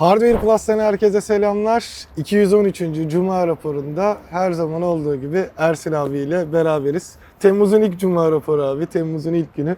[0.00, 2.06] Hardware Plus'tan herkese selamlar.
[2.16, 2.82] 213.
[3.08, 7.16] Cuma raporunda her zaman olduğu gibi Ersin abiyle beraberiz.
[7.40, 8.86] Temmuz'un ilk Cuma raporu abi.
[8.86, 9.76] Temmuz'un ilk günü.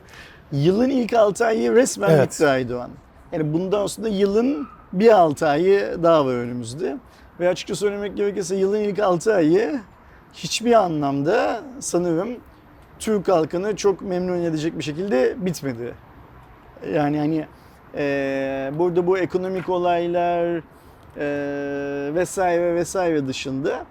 [0.53, 2.31] Yılın ilk 6 ayı resmen Evet.
[2.31, 2.91] bitti Aydoğan.
[3.33, 6.97] Yani bundan sonra yılın bir 6 ayı daha var önümüzde.
[7.41, 9.81] Ve açıkça söylemek gerekirse yılın ilk 6 ayı
[10.35, 12.29] hiçbir anlamda sanırım
[12.99, 15.95] Türk halkını çok memnun edecek bir şekilde bitmedi.
[16.95, 17.47] Yani hani
[17.95, 23.85] eee, burada bu ekonomik olaylar eee, vesaire vesaire dışında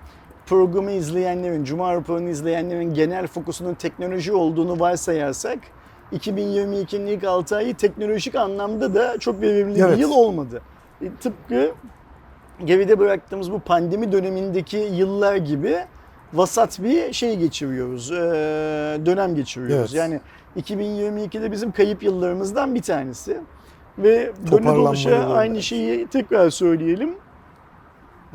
[0.45, 5.59] programı izleyenlerin, Cuma raporunu izleyenlerin genel fokusunun teknoloji olduğunu varsayarsak
[6.13, 9.91] 2022'nin ilk 6 ayı teknolojik anlamda da çok verimli Evet.
[9.97, 10.61] bir yıl olmadı.
[11.01, 11.71] E, tıpkı
[12.65, 15.77] geride bıraktığımız bu pandemi dönemindeki yıllar gibi
[16.33, 18.15] vasat bir şey geçiriyoruz, e,
[19.05, 19.95] dönem geçiriyoruz.
[19.95, 20.11] Evet.
[20.11, 20.19] Yani
[20.59, 23.37] 2022'de bizim kayıp yıllarımızdan bir tanesi.
[23.97, 27.15] Ve Toparlanma dolaşa aynı şeyi tekrar söyleyelim.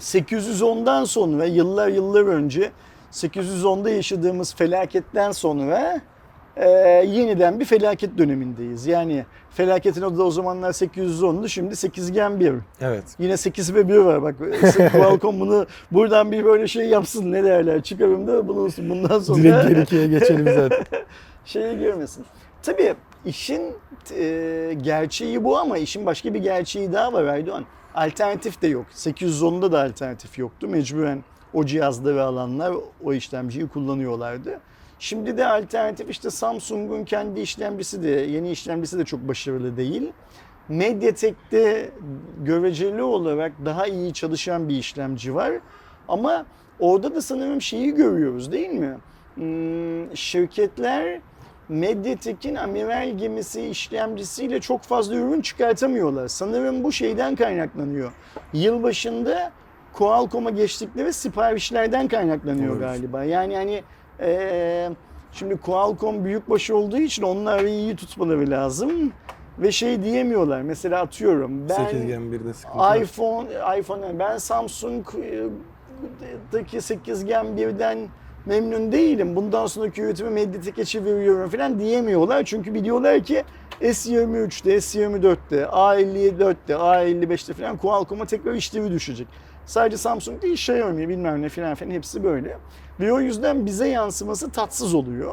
[0.01, 2.71] 810'dan sonra yıllar yıllar önce
[3.13, 6.01] 810'da yaşadığımız felaketten sonra
[6.57, 6.69] e,
[7.07, 8.87] yeniden bir felaket dönemindeyiz.
[8.87, 12.53] Yani felaketin adı da o zamanlar 810'du şimdi 8 gen 1.
[12.81, 13.05] Evet.
[13.19, 14.35] Yine 8 ve 1 var bak.
[14.93, 19.83] Qualcomm bunu buradan bir böyle şey yapsın ne derler çıkarımda bulunsun bundan sonra Direkt geri
[19.83, 20.85] ikiye geçelim zaten.
[21.45, 22.25] şeye girmesin.
[22.63, 22.95] Tabii
[23.27, 23.75] işin
[24.17, 27.65] e, gerçeği bu ama işin başka bir gerçeği daha var Aydoğan.
[27.95, 28.87] Alternatif de yok.
[28.95, 30.69] 810'da da alternatif yoktu.
[30.69, 34.61] Mecburen o cihazları alanlar o işlemciyi kullanıyorlardı.
[34.99, 40.13] Şimdi de alternatif işte Samsung'un kendi işlemcisi de yeni işlemcisi de çok başarılı değil.
[40.69, 41.91] Mediatek'te
[42.45, 45.53] göreceli olarak daha iyi çalışan bir işlemci var.
[46.09, 46.47] Ama
[46.81, 48.97] orada da sanırım şeyi görüyoruz değil mi?
[49.35, 51.21] Hmm, şirketler
[51.69, 56.29] Mediatek'in amiral gemisi işlemcisiyle çok fazla ürün çıkartamıyorlar.
[56.29, 58.13] Sanırım bu şeyden kaynaklanıyor.
[58.53, 59.53] Yılbaşında
[59.93, 62.87] Qualcomm'a geçtikleri siparişlerden kaynaklanıyor Olabilir.
[62.87, 63.25] galiba.
[63.25, 63.83] Yani hani
[64.21, 64.91] eee,
[65.33, 69.13] şimdi Qualcomm büyükbaşı olduğu için onları iyi tutmaları lazım.
[69.59, 70.63] Ve şey diyemiyorlar.
[70.63, 72.97] Mesela atıyorum ben 8 Gen 1'de sıkıntı var.
[73.01, 73.49] iPhone,
[73.79, 77.99] iPhone ben Samsung'daki 8 Gen 1'den
[78.47, 79.37] memnun değilim.
[79.37, 82.45] Bundan sonraki üretimi Mediatek'e çeviriyorum falan diyemiyorlar.
[82.45, 83.45] Çünkü biliyorlar ki
[83.81, 89.29] S23'te, S24'te, A54'te, A55'te falan Qualcomm'a tekrar işlevi düşecek.
[89.67, 92.59] Sadece Samsung değil Xiaomi bilmem ne falan filan hepsi böyle.
[93.01, 95.33] Ve o yüzden bize yansıması tatsız oluyor.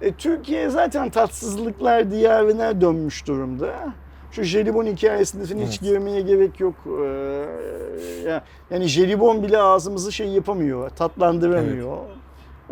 [0.00, 3.70] E, Türkiye zaten tatsızlıklar diyarına dönmüş durumda.
[4.30, 5.80] Şu jelibon hikayesinde falan hiç Evet.
[5.80, 6.74] girmeye gerek yok.
[6.86, 11.96] Ee, ya- yani jelibon bile ağzımızı şey yapamıyor, tatlandıramıyor.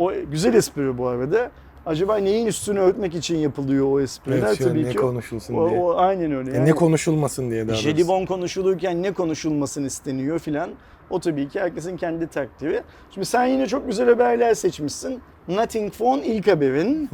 [0.00, 1.50] O güzel espri bu arada.
[1.86, 4.46] Acaba neyin üstünü örtmek için yapılıyor o espriler?
[4.46, 5.80] Evet, Tabii ne ki konuşulsun o, diye.
[5.80, 6.50] o aynen öyle.
[6.50, 10.70] Yani Yani ne konuşulmasın diye daha jelibon konuşulurken ne konuşulmasını isteniyor filan.
[11.10, 12.82] O tabii ki herkesin kendi takdiri.
[13.14, 15.20] Şimdi sen yine çok güzel haberler seçmişsin.
[15.48, 17.10] Nothing Phone ilk haberin.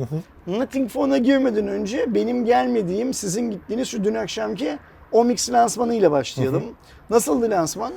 [0.46, 4.78] Nothing Phone'a girmeden önce benim gelmediğim, sizin gittiğiniz şu dün akşamki
[5.12, 6.62] Omix lansmanıyla başlayalım.
[7.10, 7.92] Nasıldı lansman?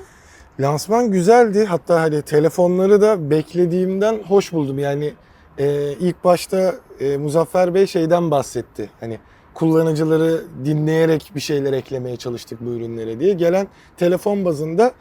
[0.60, 1.66] Lansman güzeldi.
[1.66, 4.80] Hatta hani telefonları da beklediğimden hoş buldum.
[4.80, 5.14] Yani
[5.58, 8.90] e, ilk başta e, Muzaffer Bey şeyden bahsetti.
[9.00, 9.20] Hani
[9.54, 13.34] kullanıcıları dinleyerek bir şeyler eklemeye çalıştık bu ürünlere diye.
[13.34, 14.92] Gelen telefon bazında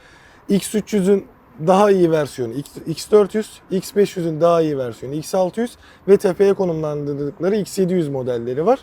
[0.51, 1.27] X300'ün
[1.67, 5.69] daha iyi versiyonu, X- X400, X500'ün daha iyi versiyonu, X600
[6.09, 8.79] ve tepeye konumlandırdıkları X700 modelleri var.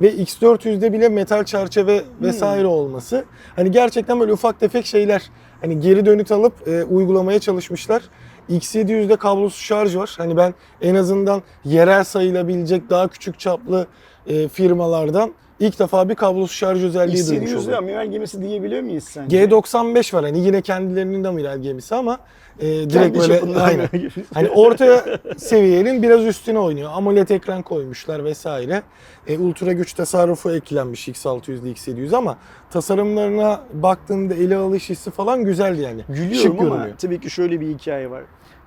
[0.00, 3.24] Ve X400'de bile metal çerçeve vesaire olması.
[3.56, 5.30] Hani gerçekten böyle ufak tefek şeyler.
[5.60, 8.02] Hani geri dönüt alıp e, uygulamaya çalışmışlar.
[8.50, 10.14] X700'de kablosuz şarj var.
[10.18, 13.86] Hani ben en azından yerel sayılabilecek daha küçük çaplı
[14.26, 17.74] e, firmalardan ilk defa bir kablosuz şarj özelliği duymuş X700'lü oldum.
[17.74, 19.44] amiral gemisi diyebilir miyiz sence?
[19.44, 22.18] G95 var hani yine kendilerinin de amiral gemisi ama
[22.60, 23.88] e, direkt Kendi böyle aynen.
[24.34, 25.04] Hani orta
[25.36, 26.90] seviyenin biraz üstüne oynuyor.
[26.94, 28.82] AMOLED ekran koymuşlar vesaire.
[29.26, 32.38] E, ultra güç tasarrufu eklenmiş X600'de X700 ama
[32.70, 36.04] tasarımlarına baktığında ele alış hissi falan güzeldi yani.
[36.08, 36.98] Gülüyorum Şık ama görünüyor.
[36.98, 38.22] tabii ki şöyle bir hikaye var.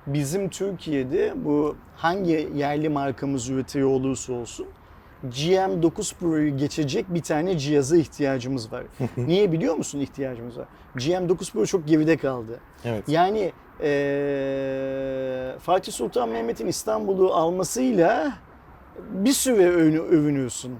[0.06, 4.66] Bizim Türkiye'de bu hangi yerli markamız üretiyor olursa olsun
[5.30, 8.84] GM9 Pro'yu geçecek bir tane cihaza ihtiyacımız var.
[9.16, 10.66] Niye biliyor musun ihtiyacımız var?
[10.96, 12.60] GM9 Pro çok geride kaldı.
[12.84, 13.08] Evet.
[13.08, 13.52] Yani
[14.44, 18.32] eee, Fatih Sultan Mehmet'in İstanbul'u almasıyla
[19.10, 20.72] bir süre övünü- övünüyorsun.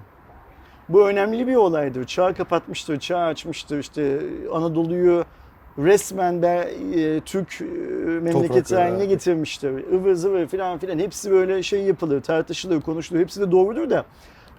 [0.89, 2.05] Bu önemli bir olaydır.
[2.05, 3.79] Çağ kapatmıştır, çağ açmıştır.
[3.79, 4.21] İşte
[4.53, 5.25] Anadolu'yu
[5.79, 9.71] resmen de e, Türk e, memleketi haline getirmiştir.
[9.71, 13.21] Ivır zıvır filan filan hepsi böyle şey yapılır, tartışılır, konuşulur.
[13.21, 14.05] Hepsi de doğrudur da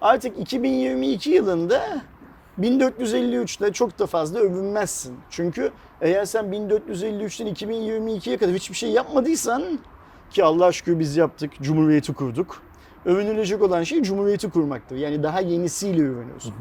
[0.00, 2.00] artık 2022 yılında
[2.60, 5.16] 1453'te çok da fazla övünmezsin.
[5.30, 5.70] Çünkü
[6.00, 9.78] eğer sen 1453'ten 2022'ye kadar hiçbir şey yapmadıysan
[10.30, 12.62] ki Allah şükür biz yaptık, Cumhuriyeti kurduk.
[13.04, 14.96] Övünülecek olan şey Cumhuriyeti kurmaktır.
[14.96, 16.54] Yani daha yenisiyle övünüyorsun.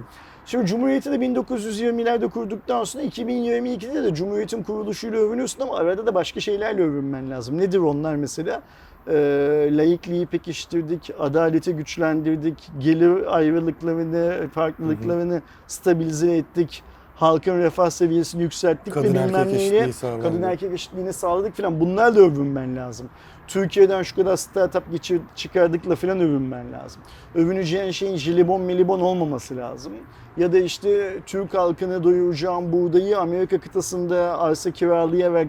[0.46, 6.40] Şimdi Cumhuriyeti de 1920'lerde kurduktan sonra 2022'de de Cumhuriyet'in kuruluşuyla övünüyorsun ama arada da başka
[6.40, 7.58] şeylerle övünmen lazım.
[7.58, 8.62] Nedir onlar mesela?
[9.08, 16.84] Ee, laikliği pekiştirdik, adaleti güçlendirdik, gelir ayrılıklarını, farklılıklarını stabilize ettik,
[17.16, 21.80] halkın refah seviyesini yükselttik Kadın ve erkek bilmem neyle kadın erkek eşitliğini sağladık falan.
[21.80, 23.10] Bunlarla övünmen lazım.
[23.48, 27.02] Türkiye'den şu kadar startup geçir, çıkardıkla falan övünmen lazım.
[27.36, 29.94] Övüneceğin şeyin jelibon melibon olmaması lazım.
[30.38, 35.48] Ya da işte Türk halkını doyuracağım buğdayı Amerika kıtasında arsa kiralayarak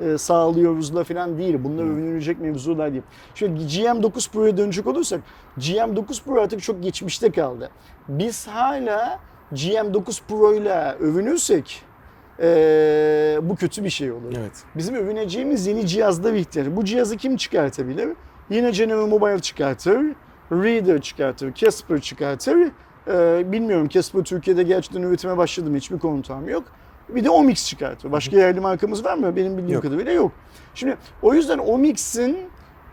[0.00, 1.58] e, sağlıyoruzla falan değil.
[1.64, 3.02] Bunlar övünülecek mevzular değil.
[3.34, 5.20] Şöyle GM9 Pro'ya dönecek olursak
[5.58, 7.70] GM9 Pro artık çok geçmişte kaldı.
[8.08, 9.18] Biz hala
[9.52, 11.82] GM9 Pro ile övünürsek
[12.42, 14.34] e, bu kötü bir şey olur.
[14.38, 14.64] Evet.
[14.74, 16.68] Bizim övüneceğimiz yeni cihazlar ihtiyaç.
[16.70, 18.08] Bu cihazı kim çıkartabilir?
[18.50, 20.00] Yine General Mobile çıkartır,
[20.52, 22.56] Reader çıkartır, Casper çıkartır.
[23.08, 26.64] Ee, bilmiyorum Casper Türkiye'de gerçekten üretime başladı mı hiçbir kontağım yok.
[27.14, 28.12] Bir de Omix çıkartır.
[28.12, 29.36] Başka yerli markamız var mı?
[29.36, 29.82] Benim bildiğim Yok.
[29.82, 30.32] kadarıyla yok.
[30.74, 32.38] Şimdi o yüzden Omix'in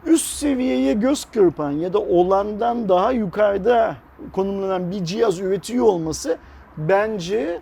[0.05, 3.95] üst seviyeye göz kırpan ya da olandan daha yukarıda
[4.33, 6.37] konumlanan bir cihaz üretiyor olması
[6.77, 7.61] bence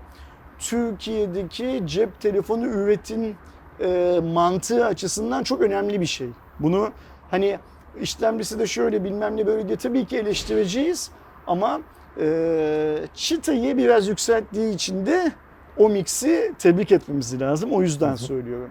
[0.60, 3.36] Türkiye'deki cep telefonu üretim
[3.80, 6.28] e, mantığı açısından çok önemli bir şey.
[6.60, 6.90] Bunu
[7.32, 7.60] hani
[8.02, 11.12] işlemcisi de şöyle bilmem ne böyle diye tabii ki eleştireceğiz
[11.48, 11.82] ama
[12.20, 15.32] e, çıtayı biraz yükselttiği için de
[15.78, 17.72] o mix'i tebrik etmemiz lazım.
[17.72, 18.70] O yüzden söylüyorum.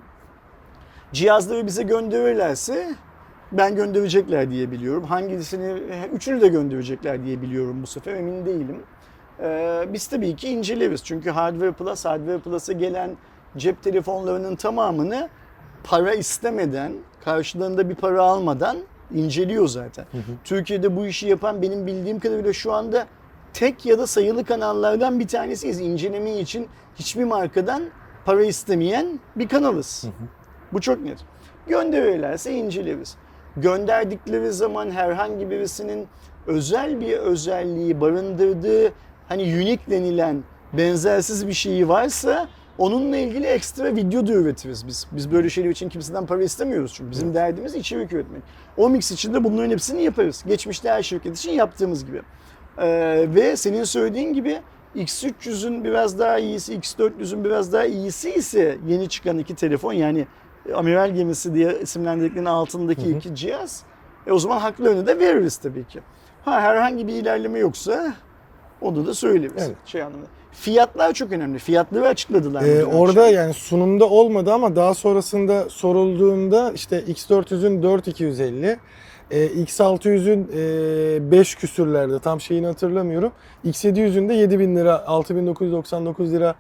[1.13, 2.95] Cihazları bize gönderirlerse
[3.53, 5.05] ben gönderecekler diye biliyorum.
[5.05, 5.83] Hangisini,
[6.15, 8.83] üçünü de gönderecekler diye biliyorum bu sefer emin değilim.
[9.41, 11.05] Ee, biz tabii ki inceleriz.
[11.05, 13.11] Çünkü Hardware Plus, Hardware Plus'a gelen
[13.57, 15.29] cep telefonlarının tamamını
[15.85, 16.93] para istemeden,
[17.25, 18.77] karşılığında bir para almadan
[19.15, 20.05] inceliyor zaten.
[20.45, 23.07] Türkiye'de bu işi yapan benim bildiğim kadarıyla şu anda
[23.55, 25.81] tek ya da sayılı kanallardan bir tanesiyiz.
[25.81, 27.83] İnceleme için hiçbir markadan
[28.25, 30.05] para istemeyen bir kanalız.
[30.73, 31.19] Bu çok net.
[31.67, 33.17] Gönderirlerse inceleriz.
[33.57, 36.09] Gönderdikleri zaman herhangi birisinin
[36.47, 38.93] özel bir özelliği barındırdığı
[39.29, 42.49] hani unique denilen benzersiz bir şeyi varsa
[42.79, 45.07] onunla ilgili ekstra video da üretiriz biz.
[45.13, 47.11] Biz böyle şeyler için kimseden para istemiyoruz çünkü.
[47.11, 48.43] Bizim derdimiz içerik üretmek.
[48.77, 50.45] Omix için de bunların hepsini yaparız.
[50.47, 52.23] Geçmişte her şirket için yaptığımız gibi.
[52.79, 54.61] Ee, ve senin söylediğin gibi
[54.97, 60.27] X300'ün biraz daha iyisi, X400'ün biraz daha iyisi ise yeni çıkan iki telefon yani
[60.75, 63.83] amiral gemisi diye isimlendirdiklerinin altındaki iki cihaz.
[64.27, 66.01] E o zaman haklarını da veririz tabii ki.
[66.45, 68.15] Ha herhangi bir ilerleme yoksa
[68.81, 69.53] onu da söyleriz.
[69.67, 69.77] Evet.
[69.87, 70.29] Şey anlamında.
[70.53, 71.59] Fiyatlar çok önemli.
[71.59, 72.63] Fiyatları açıkladılar.
[72.63, 73.35] Ee, orada akşam?
[73.35, 78.79] yani sunumda olmadı ama daha sonrasında sorulduğunda işte X400'ün 4250,
[79.31, 83.33] e, X600'ün e, 5 küsürlerde tam şeyini hatırlamıyorum.
[83.65, 86.55] X700'ün de 7000 lira 6999 lira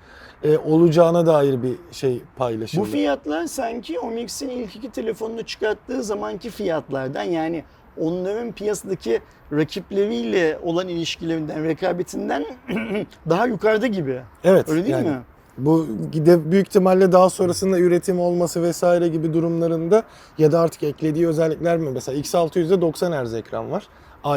[0.44, 2.80] e, olacağına dair bir şey paylaşıldı.
[2.80, 7.64] Bu fiyatlar sanki Omix'in ilk iki telefonunu çıkarttığı zamanki fiyatlardan yani
[8.00, 9.20] onların piyasadaki
[9.52, 12.44] rakipleriyle olan ilişkilerinden, rekabetinden
[13.28, 14.20] daha yukarıda gibi.
[14.44, 15.18] evet, Öyle değil yani mi?
[15.58, 20.02] Bu gide büyük ihtimalle daha sonrasında üretim olması vesaire gibi durumlarında
[20.38, 21.90] ya da artık eklediği özellikler mi?
[21.90, 23.88] Mesela X600'de 90 Hz ekran var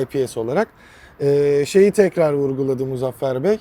[0.01, 0.67] IPS olarak.
[1.21, 3.59] Ee, şeyi tekrar vurguladı Muzaffer Bey.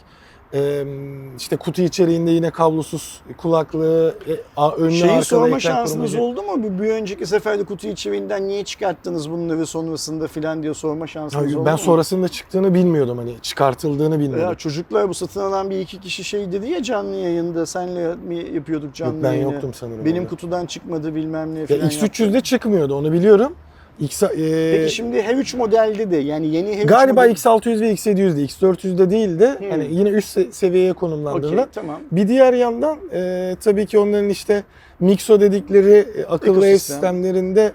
[1.38, 4.14] İşte kutu içeriğinde yine kablosuz kulaklığı,
[4.58, 6.62] e, önlü Şeyi sorma şansınız oldu mu?
[6.62, 11.56] Bir, bir önceki seferde kutu içeriğinden niye çıkarttınız bunları sonrasında filan diye sorma şansınız Hayır,
[11.56, 11.78] oldu ben mu?
[11.78, 14.48] sonrasında çıktığını bilmiyordum hani çıkartıldığını bilmiyordum.
[14.48, 18.36] Ya çocuklar bu satın alan bir iki kişi şey dedi ya canlı yayında senle mi
[18.54, 19.52] yapıyorduk canlı Yok, ben yayını.
[19.52, 20.28] yoktum sanırım Benim orada.
[20.30, 21.88] kutudan çıkmadı bilmem ne filan.
[21.88, 23.52] X300'de çıkmıyordu onu biliyorum.
[24.00, 24.28] X, e,
[24.76, 27.30] Peki şimdi her üç modelde de yani yeni her üç Galiba model...
[27.34, 29.70] X600 ve X700'de, X400'de değil de Hmm.
[29.70, 31.68] hani yine üst se- seviyeye konumlandırılan.
[31.74, 32.00] tamam.
[32.12, 34.62] Bir diğer yandan e, tabii ki onların işte
[35.00, 37.72] Mixo dedikleri e, akıllı ev sistemlerinde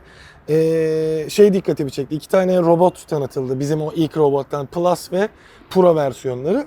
[0.50, 2.16] e, şey dikkatimi çekti.
[2.16, 3.60] İki tane robot tanıtıldı.
[3.60, 5.28] Bizim o ilk robottan Plus ve
[5.70, 6.66] Pro versiyonları.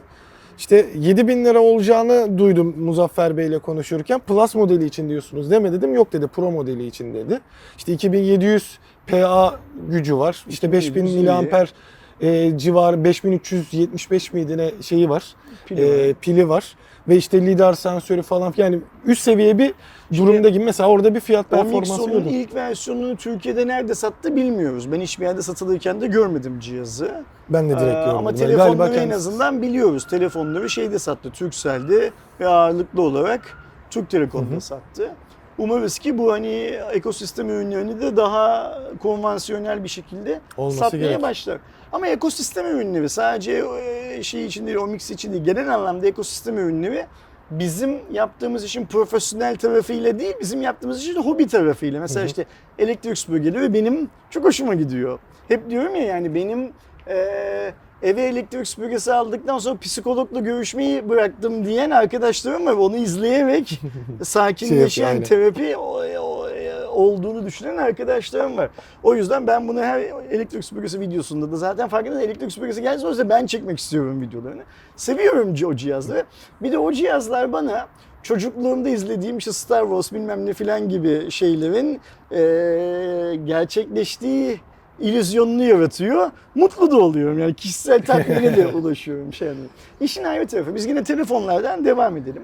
[0.58, 4.20] İşte 7000 lira olacağını duydum Muzaffer Bey ile konuşurken.
[4.20, 5.94] Plus modeli için diyorsunuz değil mi dedim.
[5.94, 7.40] Yok dedi Pro modeli için dedi.
[7.78, 10.44] İşte 2700 PA gücü var.
[10.48, 11.18] İşte 5000 2700 iyi.
[11.20, 11.72] miliamper
[12.20, 15.24] e, civarı 5375 miydi ne şeyi var.
[15.66, 16.14] Pili e, var.
[16.20, 16.76] pili var.
[17.08, 19.74] Ve işte lidar sensörü falan yani üst seviye bir
[20.16, 20.64] durumda gibi.
[20.64, 22.24] Mesela orada bir fiyat performansı gördüm.
[22.30, 24.92] ilk versiyonunu Türkiye'de nerede sattı bilmiyoruz.
[24.92, 27.24] Ben hiçbir yerde satılırken de görmedim cihazı.
[27.48, 28.16] Ben de direkt Ee, gördüm.
[28.18, 30.06] ama Yani telefonları galiba en kendisi- azından biliyoruz.
[30.06, 33.58] Telefonları şeyde sattı, Turkcell'de ve ağırlıklı olarak
[33.90, 35.10] Türk Telekom'da sattı.
[35.58, 36.48] Umarız ki bu hani
[36.92, 41.22] ekosistem ürünlerini de daha konvansiyonel bir şekilde Olması satmaya gerek.
[41.22, 41.58] başlar.
[41.92, 43.64] Ama ekosistem ürünleri sadece
[44.10, 47.06] e, şey için değil, o mix için değil, genel anlamda ekosistem ürünleri
[47.50, 52.00] bizim yaptığımız işin profesyonel tarafıyla değil, bizim yaptığımız işin hobi tarafıyla.
[52.00, 52.26] Mesela Hı hı.
[52.26, 52.44] işte
[52.78, 55.18] elektrik süpürgeleri benim çok hoşuma gidiyor.
[55.48, 56.72] Hep diyorum ya yani benim
[57.08, 57.72] e,
[58.04, 62.72] eve elektrik süpürgesi aldıktan sonra psikologla görüşmeyi bıraktım diyen arkadaşlarım var.
[62.72, 63.80] Onu izleyerek
[64.22, 65.22] sakinleşen aynen.
[65.22, 68.70] terapi o- o- e, olduğunu düşünen arkadaşlarım var.
[69.02, 73.28] O yüzden ben bunu her elektrik süpürgesi videosunda da zaten farkında elektrik süpürgesi gelsin olsa
[73.28, 74.62] ben çekmek istiyorum videolarını.
[74.96, 76.24] Seviyorum o cihazları.
[76.62, 77.86] Bir de o cihazlar bana
[78.22, 84.60] çocukluğumda izlediğim işte Star Wars bilmem ne filan gibi şeylerin eee, gerçekleştiği
[85.00, 86.30] illüzyonunu yaratıyor.
[86.54, 89.58] Mutlu da oluyorum yani kişisel tatmine de ulaşıyorum şey yani.
[90.00, 90.74] İşin ayrı tarafı.
[90.74, 92.42] Biz yine telefonlardan devam edelim.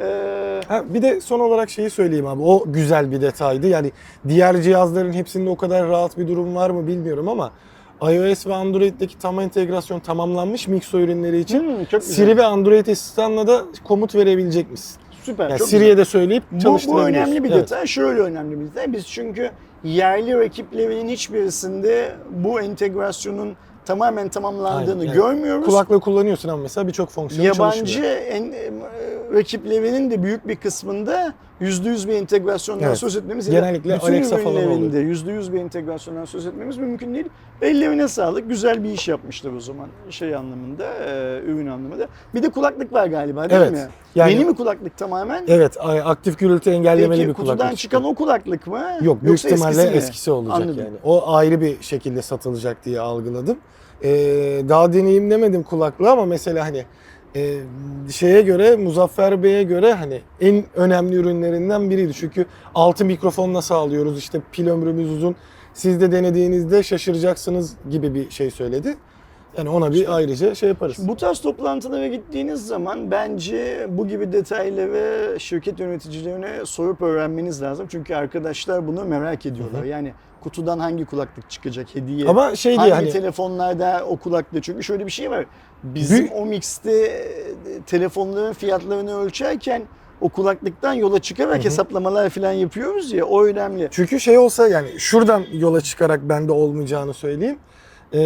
[0.00, 2.42] Eee, Ha, bir de son olarak şeyi söyleyeyim abi.
[2.42, 3.66] O güzel bir detaydı.
[3.66, 3.92] Yani
[4.28, 7.50] diğer cihazların hepsinde o kadar rahat bir durum var mı bilmiyorum ama
[8.02, 11.86] iOS ve Android'deki tam entegrasyon tamamlanmış Mixo ürünleri için.
[11.90, 12.00] hmm.
[12.00, 14.96] Siri ve Android asistanla da komut verebilecek misin?
[15.22, 15.48] Süper.
[15.50, 17.14] Yani Siri'ye de söyleyip Bu, bu çalıştırabiliyorsun.
[17.32, 17.62] önemli bir Evet.
[17.62, 17.86] detay.
[17.86, 18.92] Şöyle önemli bir detay.
[18.92, 19.50] Biz çünkü
[19.84, 23.56] yerli rakiplerinin hiçbirisinde bu entegrasyonun
[23.86, 25.64] tamamen tamamlandığını Aynen, yani görmüyoruz.
[25.64, 28.16] Kulaklığı kullanıyorsun ama mesela birçok fonksiyon Yabancı çalışmıyor.
[28.16, 28.70] en, e,
[29.32, 32.98] rakiplerinin de büyük bir kısmında %100 bir entegrasyondan Evet.
[32.98, 37.26] söz etmemiz Genellikle bütün Alexa falan ürünlerinde %100 bir entegrasyondan söz etmemiz mümkün değil.
[37.62, 38.48] Ellerine sağlık.
[38.48, 42.08] Güzel bir iş yapmışlar o zaman şey anlamında, e, ürün anlamında.
[42.34, 43.72] Bir de kulaklık var galiba değil Evet.
[43.72, 43.88] mi?
[44.14, 45.44] Yani- Yeni mi kulaklık tamamen?
[45.48, 47.58] Evet, aktif gürültü engellemeli Peki bir kulaklık.
[47.58, 48.82] kutudan çıkan o kulaklık mı?
[49.02, 49.96] Yok büyük Yoksa ihtimalle eskisi, mi?
[49.96, 50.78] eskisi olacak Anladım.
[50.78, 50.96] yani.
[51.04, 53.58] O ayrı bir şekilde satılacak diye algıladım.
[54.02, 54.08] Ee,
[54.68, 56.84] daha deneyimlemedim kulaklığı ama mesela hani
[57.36, 57.60] e,
[58.10, 62.14] şeye göre Muzaffer Bey'e göre hani en önemli ürünlerinden biriydi.
[62.14, 65.36] Çünkü altı mikrofonla sağlıyoruz işte pil ömrümüz uzun.
[65.74, 68.96] Siz de denediğinizde şaşıracaksınız gibi bir şey söyledi.
[69.58, 71.08] Yani ona bir ayrıca şey yaparız.
[71.08, 77.86] Bu tarz toplantılara gittiğiniz zaman bence bu gibi detayları şirket yöneticilerine sorup öğrenmeniz lazım.
[77.90, 79.84] Çünkü arkadaşlar bunu merak ediyorlar.
[79.84, 82.28] Yani kutudan hangi kulaklık çıkacak hediye?
[82.28, 84.64] Ama şey hangi diye hani telefonlarda o kulaklık?
[84.64, 85.46] Çünkü şöyle bir şey var.
[85.82, 87.26] Bizim Büyük- o mixte e,
[87.86, 89.82] telefonların fiyatlarını ölçerken
[90.20, 93.88] o kulaklıktan yola çıkarak hesaplamalar falan yapıyoruz ya o önemli.
[93.90, 97.58] Çünkü şey olsa yani şuradan yola çıkarak bende olmayacağını söyleyeyim.
[98.14, 98.18] Ee,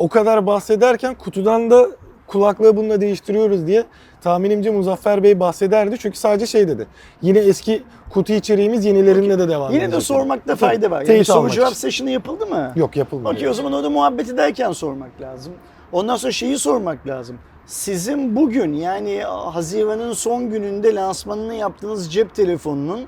[0.00, 1.86] o kadar bahsederken kutudan da
[2.26, 3.84] kulaklığı bununla değiştiriyoruz diye
[4.20, 5.96] tahminimce Muzaffer Bey bahsederdi.
[5.98, 6.86] Çünkü sadece şey dedi.
[7.22, 10.00] Yine eski kutu içeriğimiz yenilerinde de devam Yine edecek.
[10.00, 10.96] de sormakta fayda var.
[10.96, 11.80] Yani teyit soru almak cevap için.
[11.80, 12.72] session'ı yapıldı mı?
[12.76, 13.34] Yok yapılmıyor.
[13.34, 15.52] Okey o zaman orada muhabbet ederken sormak lazım.
[15.92, 17.38] Ondan sonra şeyi sormak lazım.
[17.66, 23.00] Sizin bugün yani Haziran'ın son gününde lansmanını yaptığınız cep telefonunun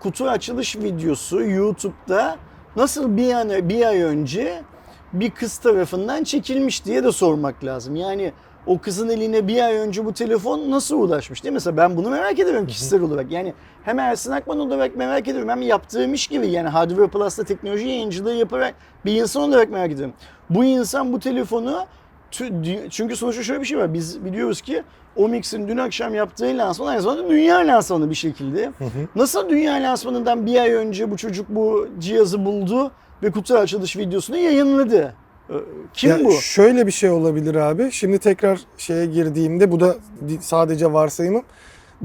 [0.00, 2.36] kutu açılış videosu YouTube'da
[2.76, 4.62] nasıl bir an bir ay önce
[5.12, 7.96] bir kız tarafından çekilmiş diye de sormak lazım.
[7.96, 8.32] Yani
[8.66, 11.54] o kızın eline bir ay önce bu telefon nasıl ulaşmış değil mi?
[11.54, 13.32] Mesela ben bunu merak ederim kişisel olarak.
[13.32, 17.88] Yani hem Ersin Akman olarak merak ediyorum hem yaptığım iş gibi yani Hardware Plus'ta teknoloji
[17.88, 20.14] yayıncılığı yaparak bir insan olarak merak ediyorum.
[20.50, 21.86] Bu insan bu telefonu
[22.90, 23.94] çünkü sonuçta şöyle bir şey var.
[23.94, 24.82] Biz biliyoruz ki
[25.16, 28.72] Omix'in dün akşam yaptığı lansman aynı zamanda dünya lansmanı bir şekilde.
[29.16, 32.90] Nasıl dünya lansmanından bir ay önce bu çocuk bu cihazı buldu
[33.22, 35.14] ve kutu açılış videosunu yayınladı?
[35.50, 35.54] Ee,
[35.94, 36.32] Kim Ya bu?
[36.32, 37.92] Şöyle bir şey olabilir abi.
[37.92, 39.96] Şimdi tekrar şeye girdiğimde bu da
[40.40, 41.42] sadece varsayımım.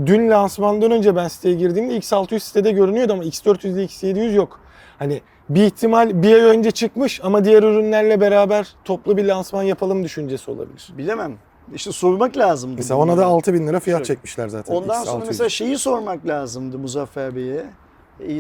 [0.06, 4.60] Dün lansmandan önce ben siteye girdiğimde X600 sitede görünüyordu ama X400 ile X700 yok.
[5.00, 10.04] Hani bir ihtimal bir ay önce çıkmış ama diğer ürünlerle beraber toplu bir lansman yapalım
[10.04, 10.94] düşüncesi olabilir.
[10.98, 11.38] Bilemem.
[11.76, 12.74] İşte sormak lazım.
[12.78, 14.76] Mesela ona da 6000 lira fiyat çekmişler zaten.
[14.76, 15.28] Ondan sonra X600.
[15.28, 17.66] mesela şeyi sormak lazımdı Muzaffer Bey'e.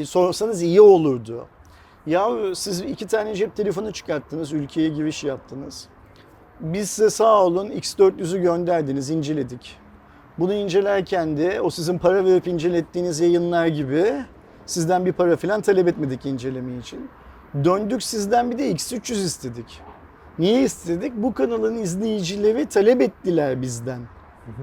[0.05, 1.45] Sorsanız iyi olurdu.
[2.07, 5.87] Ya siz iki tane cep telefonu çıkarttınız, ülkeye giriş yaptınız.
[6.59, 9.77] Biz size sağ olun X400'ü gönderdiniz, inceledik.
[10.39, 14.25] Bunu incelerken de o sizin para verip incelettiğiniz yayınlar gibi
[14.65, 17.09] sizden bir para falan talep etmedik inceleme için.
[17.63, 19.81] Döndük sizden bir de X300 istedik.
[20.39, 21.13] Niye istedik?
[21.15, 23.99] Bu kanalın izleyicileri talep ettiler bizden.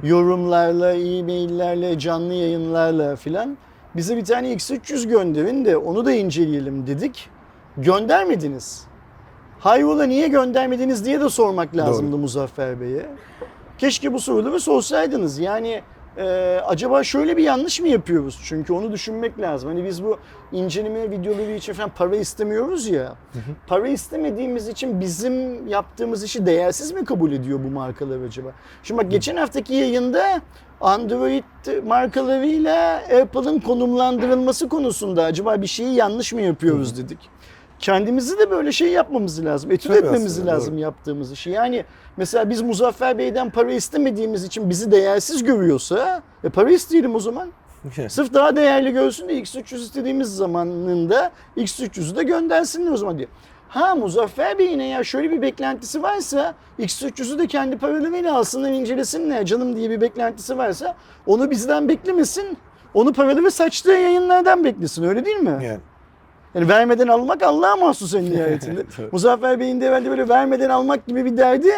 [0.02, 3.56] Yorumlarla, e-maillerle, canlı yayınlarla filan.
[3.98, 7.30] Bize bir tane X300 gönderin de onu da inceleyelim dedik.
[7.76, 8.84] Göndermediniz.
[9.58, 13.06] Hayrola niye göndermediniz diye de sormak lazımdı Muzaffer Bey'e.
[13.78, 15.38] Keşke bu soruları sorsaydınız.
[15.38, 15.82] Yani
[16.16, 16.24] e,
[16.66, 18.40] acaba şöyle bir yanlış mı yapıyoruz?
[18.44, 19.68] Çünkü onu düşünmek lazım.
[19.68, 20.18] Hani biz bu
[20.52, 23.14] inceleme videoları için falan para istemiyoruz ya.
[23.66, 28.48] Para istemediğimiz için bizim yaptığımız işi değersiz mi kabul ediyor bu markalar acaba?
[28.82, 30.40] Şimdi bak geçen haftaki yayında
[30.80, 31.44] Android
[31.86, 37.18] markalarıyla Apple'ın konumlandırılması konusunda acaba bir şeyi yanlış mı yapıyoruz dedik.
[37.78, 39.70] Kendimizi de böyle şey yapmamız lazım.
[39.70, 40.80] Etüt Tabii etmemiz aslında, lazım doğru.
[40.80, 41.50] yaptığımız işi.
[41.50, 41.84] Yani
[42.16, 47.48] mesela biz Muzaffer Bey'den para istemediğimiz için bizi değersiz görüyorsa e para isteyelim o zaman.
[48.08, 53.28] Sırf daha değerli görsün de X300 istediğimiz zamanında X300'ü de göndersinler o zaman diye.
[53.68, 59.76] Ha Muzaffer Bey'in eğer şöyle bir beklentisi varsa X300'ü de kendi paralarıyla alsınlar incelesinler canım
[59.76, 60.96] diye bir beklentisi varsa
[61.26, 62.58] onu bizden beklemesin.
[62.94, 65.50] Onu paraları saçtığı yayınlardan beklesin öyle değil mi?
[65.64, 65.78] Yani.
[66.54, 68.84] Yani vermeden almak Allah'a mahsus en nihayetinde.
[69.12, 71.72] Muzaffer Bey'in de herhalde böyle vermeden almak gibi bir derdi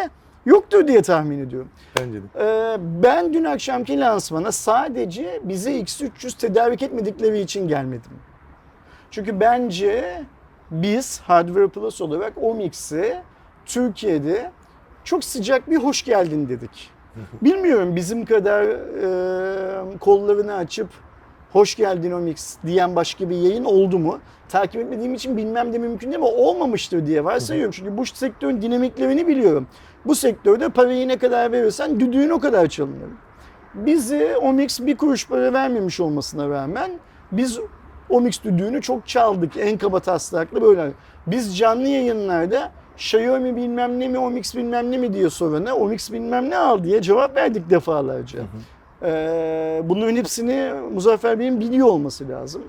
[0.47, 1.69] yoktur diye tahmin ediyorum.
[2.01, 2.27] Bence de.
[2.39, 8.13] Ee, ben dün akşamki lansmana sadece bize X300 tedarik etmedikleri için gelmedim.
[9.11, 10.23] Çünkü bence
[10.71, 13.23] biz Hardware Plus olarak Omix'e
[13.67, 14.51] Türkiye'de
[15.05, 16.91] çok sıcak bir hoş geldin dedik.
[17.43, 20.89] Bilmiyorum bizim kadar e, kollarını açıp
[21.53, 24.19] hoş geldin Omix diyen başka bir yayın oldu mu?
[24.49, 27.73] Takip etmediğim için bilmem de mümkün değil ama olmamıştır diye varsayıyorum.
[27.73, 29.67] Çünkü bu sektörün dinamiklerini biliyorum.
[30.07, 33.11] Bu sektörde parayı ne kadar verirsen düdüğün o kadar çalınır.
[33.75, 36.91] Bizi Omix bir kuruş para vermemiş olmasına rağmen
[37.33, 37.61] biz
[38.11, 39.53] Omix düdüğünü çok çaldık.
[39.57, 40.91] En kaba taslaklı böyle.
[41.27, 46.51] Biz canlı yayınlarda Xiaomi bilmem ne mi, Omix bilmem ne mi diye sorana Omix bilmem
[46.51, 48.39] ne al diye cevap verdik defalarca.
[49.03, 52.63] Ee, bunların hepsini Muzaffer Bey'in biliyor olması lazım.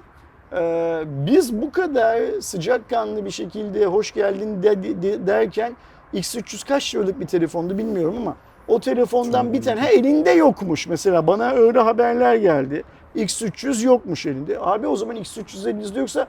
[0.53, 5.73] Ee, biz bu kadar sıcakkanlı bir şekilde hoş geldin de- de- derken
[6.13, 8.35] X300 kaç liralık bir telefondu bilmiyorum ama
[8.67, 12.83] o telefondan bir tane ha, elinde yokmuş mesela bana öyle haberler geldi.
[13.15, 14.57] X300 yokmuş elinde.
[14.59, 16.27] Abi o zaman X300 elinizde yoksa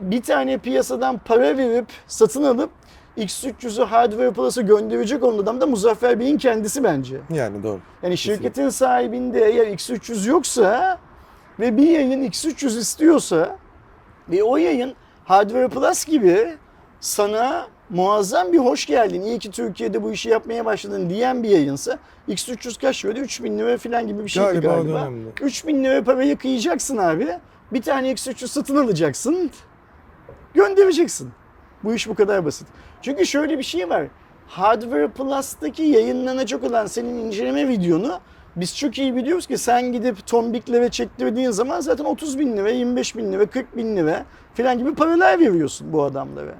[0.00, 2.70] bir tane piyasadan para verip satın alıp
[3.18, 7.20] X300'ü Hardware Plus'a gönderecek olan adam da Muzaffer Bey'in kendisi bence.
[7.30, 7.80] Yani doğru.
[8.02, 10.98] Yani şirketin sahibinde eğer X300 yoksa
[11.60, 13.56] ve bir yayın X300 istiyorsa
[14.28, 16.56] ve o yayın Hardware Plus gibi
[17.00, 21.98] sana muazzam bir hoş geldin, iyi ki Türkiye'de bu işi yapmaya başladın diyen bir yayınsa
[22.28, 23.20] X300 kaç liraydı?
[23.20, 25.00] 3000 lira falan gibi bir şeydi Galiba galiba.
[25.00, 25.28] dönemde.
[25.42, 27.28] 3000 lira parayı kıyacaksın abi.
[27.72, 29.50] Bir tane X300 satın alacaksın.
[30.54, 31.30] Göndereceksin.
[31.84, 32.66] Bu iş bu kadar basit.
[33.02, 34.06] Çünkü şöyle bir şey var.
[34.46, 38.20] Hardware Plus'taki yayınlanacak olan senin inceleme videonu
[38.56, 43.16] biz çok iyi biliyoruz ki sen gidip tombiklere çektirdiğin zaman zaten 30 bin lira, 25
[43.16, 46.54] bin lira, 40 bin lira falan gibi paralar veriyorsun bu adamlara.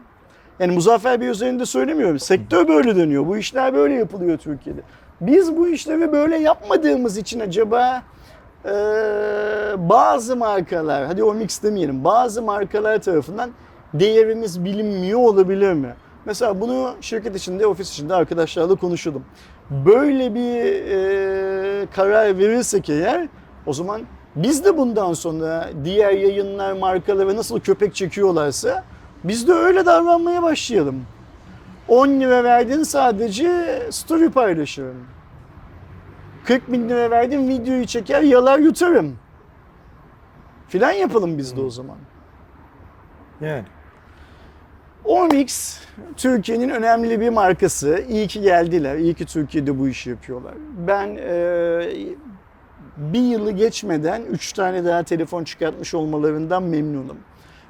[0.60, 2.18] Yani Muzaffer Bey üzerinde söylemiyorum.
[2.18, 3.26] Sektör böyle dönüyor.
[3.26, 4.80] Bu işler böyle yapılıyor Türkiye'de.
[5.20, 8.02] Biz bu işleri böyle yapmadığımız için acaba
[8.64, 8.72] eee,
[9.76, 13.50] bazı markalar, hadi Omix demeyelim, bazı markalar tarafından
[13.94, 15.94] değerimiz bilinmiyor olabilir mi?
[16.24, 19.24] Mesela bunu şirket içinde, ofis içinde arkadaşlarla konuşuyordum.
[19.70, 23.28] Böyle bir eee, karar verirsek eğer
[23.66, 24.00] o zaman
[24.36, 28.84] biz de bundan sonra diğer yayınlar markalara nasıl köpek çekiyorlarsa
[29.24, 31.06] biz de öyle davranmaya başlayalım.
[31.88, 35.06] 10 lira verdin sadece story paylaşırım.
[36.44, 39.16] 40 bin lira verdim videoyu çeker yalar yutarım.
[40.68, 41.96] Filan yapalım biz de o zaman.
[43.40, 43.64] Yani.
[45.04, 45.80] Omix
[46.16, 48.04] Türkiye'nin önemli bir markası.
[48.08, 48.96] İyi ki geldiler.
[48.96, 50.54] İyi ki Türkiye'de bu işi yapıyorlar.
[50.86, 51.88] Ben e,
[52.96, 57.16] bir yılı geçmeden 3 tane daha telefon çıkartmış olmalarından memnunum.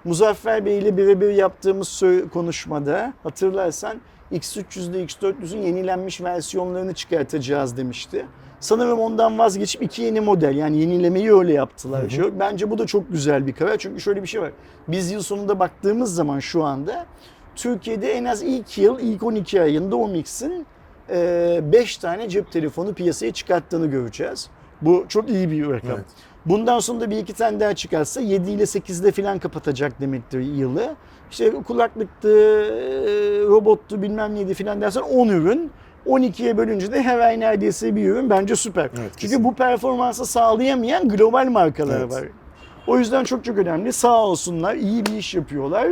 [0.05, 4.01] Muzaffer Bey ile birebir yaptığımız konuşmada hatırlarsan
[4.33, 8.27] X300 ile X400'ün yenilenmiş versiyonlarını çıkartacağız demişti.
[8.61, 12.09] Sanırım ondan vazgeçip iki yeni model yani yenilemeyi öyle yaptılar.
[12.09, 14.51] Şu- Bence bu da çok güzel bir karar çünkü şöyle bir şey var.
[14.89, 17.07] Biz yıl sonunda baktığımız zaman şu anda
[17.57, 20.67] Türkiye'de en az ilk yıl, ilk 12 ayında Omix'in
[21.73, 24.49] 5 tane cep telefonu piyasaya çıkarttığını göreceğiz.
[24.83, 25.91] Bu çok iyi bir rakam.
[25.91, 26.05] Evet.
[26.47, 30.95] Bundan sonra da bir iki tane daha çıkarsa 7 ile 8'de falan kapatacak demektir yılı.
[31.31, 32.73] İşte kulaklıktı, e,
[33.49, 35.71] robottu bilmem neydi falan dersen 10 ürün.
[36.07, 38.83] 12'ye bölünce de her ay neredeyse bir ürün bence süper.
[38.85, 39.45] Evet, Çünkü kesinlikle.
[39.45, 42.13] bu performansı sağlayamayan global markalar Evet.
[42.13, 42.25] var.
[42.87, 43.93] O yüzden çok çok önemli.
[43.93, 45.89] Sağ olsunlar, iyi bir iş yapıyorlar.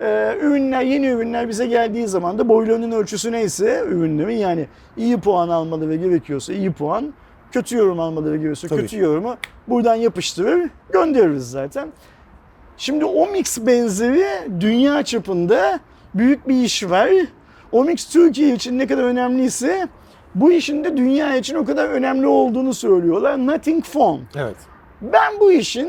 [0.00, 4.66] Ee, ürünler, yeni ürünler bize geldiği zaman da boylarının ölçüsü neyse ürünlerin yani
[4.96, 7.14] iyi puan almaları gerekiyorsa iyi puan,
[7.52, 9.36] kötü yorum almaları gerekiyorsa Tabii kötü yorumu
[9.68, 11.88] buradan yapıştırır, göndeririz zaten.
[12.76, 14.26] Şimdi Omix benzeri
[14.60, 15.80] dünya çapında
[16.14, 17.10] büyük bir iş var.
[17.72, 19.88] Omix Türkiye için ne kadar önemliyse
[20.34, 23.46] bu işin de dünya için o kadar önemli olduğunu söylüyorlar.
[23.46, 24.20] Nothing Phone.
[24.36, 24.56] Evet.
[25.02, 25.88] Ben bu işin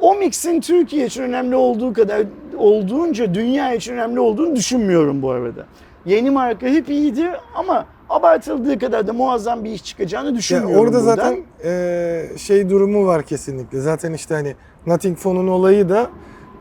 [0.00, 2.22] Omix'in Türkiye için önemli olduğu kadar
[2.56, 5.66] olduğunca dünya için önemli olduğunu düşünmüyorum bu arada.
[6.06, 11.00] Yeni marka hep iyidir ama abartıldığı kadar da muazzam bir iş çıkacağını Ya düşünmüyorum orada
[11.00, 11.04] buradan.
[11.16, 13.80] zaten e, şey durumu var kesinlikle.
[13.80, 14.54] Zaten işte hani
[14.86, 16.10] Nothing Phone'un olayı da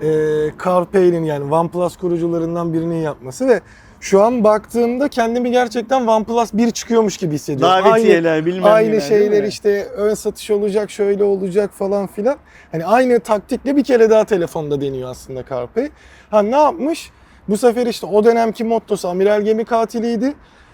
[0.01, 0.07] e,
[0.65, 3.61] Carl Payne'in yani OnePlus kurucularından birinin yapması ve
[3.99, 7.75] şu an baktığımda kendimi gerçekten OnePlus 1 çıkıyormuş gibi hissediyorum.
[7.85, 12.35] davetiyeler bilmem Aynı neler, şeyler işte ön satış olacak, şöyle olacak falan filan.
[12.71, 15.89] Hani aynı taktikle bir kere daha telefonda deniyor aslında CarPlay.
[16.29, 17.11] Ha ne yapmış?
[17.49, 20.33] Bu sefer işte o dönemki mottosu amiral gemi katiliydi.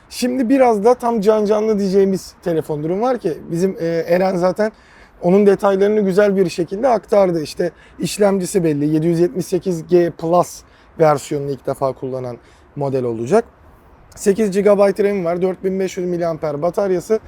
[0.09, 4.71] Şimdi biraz da tam can canlı diyeceğimiz telefon durum var ki bizim e, Eren zaten
[5.21, 7.41] onun detaylarını güzel bir şekilde aktardı.
[7.41, 10.61] İşte işlemcisi belli 778G Plus
[10.99, 12.37] versiyonunu ilk defa kullanan
[12.75, 13.45] model olacak.
[14.15, 17.19] 8 GB RAM var, 4500 mAh bataryası.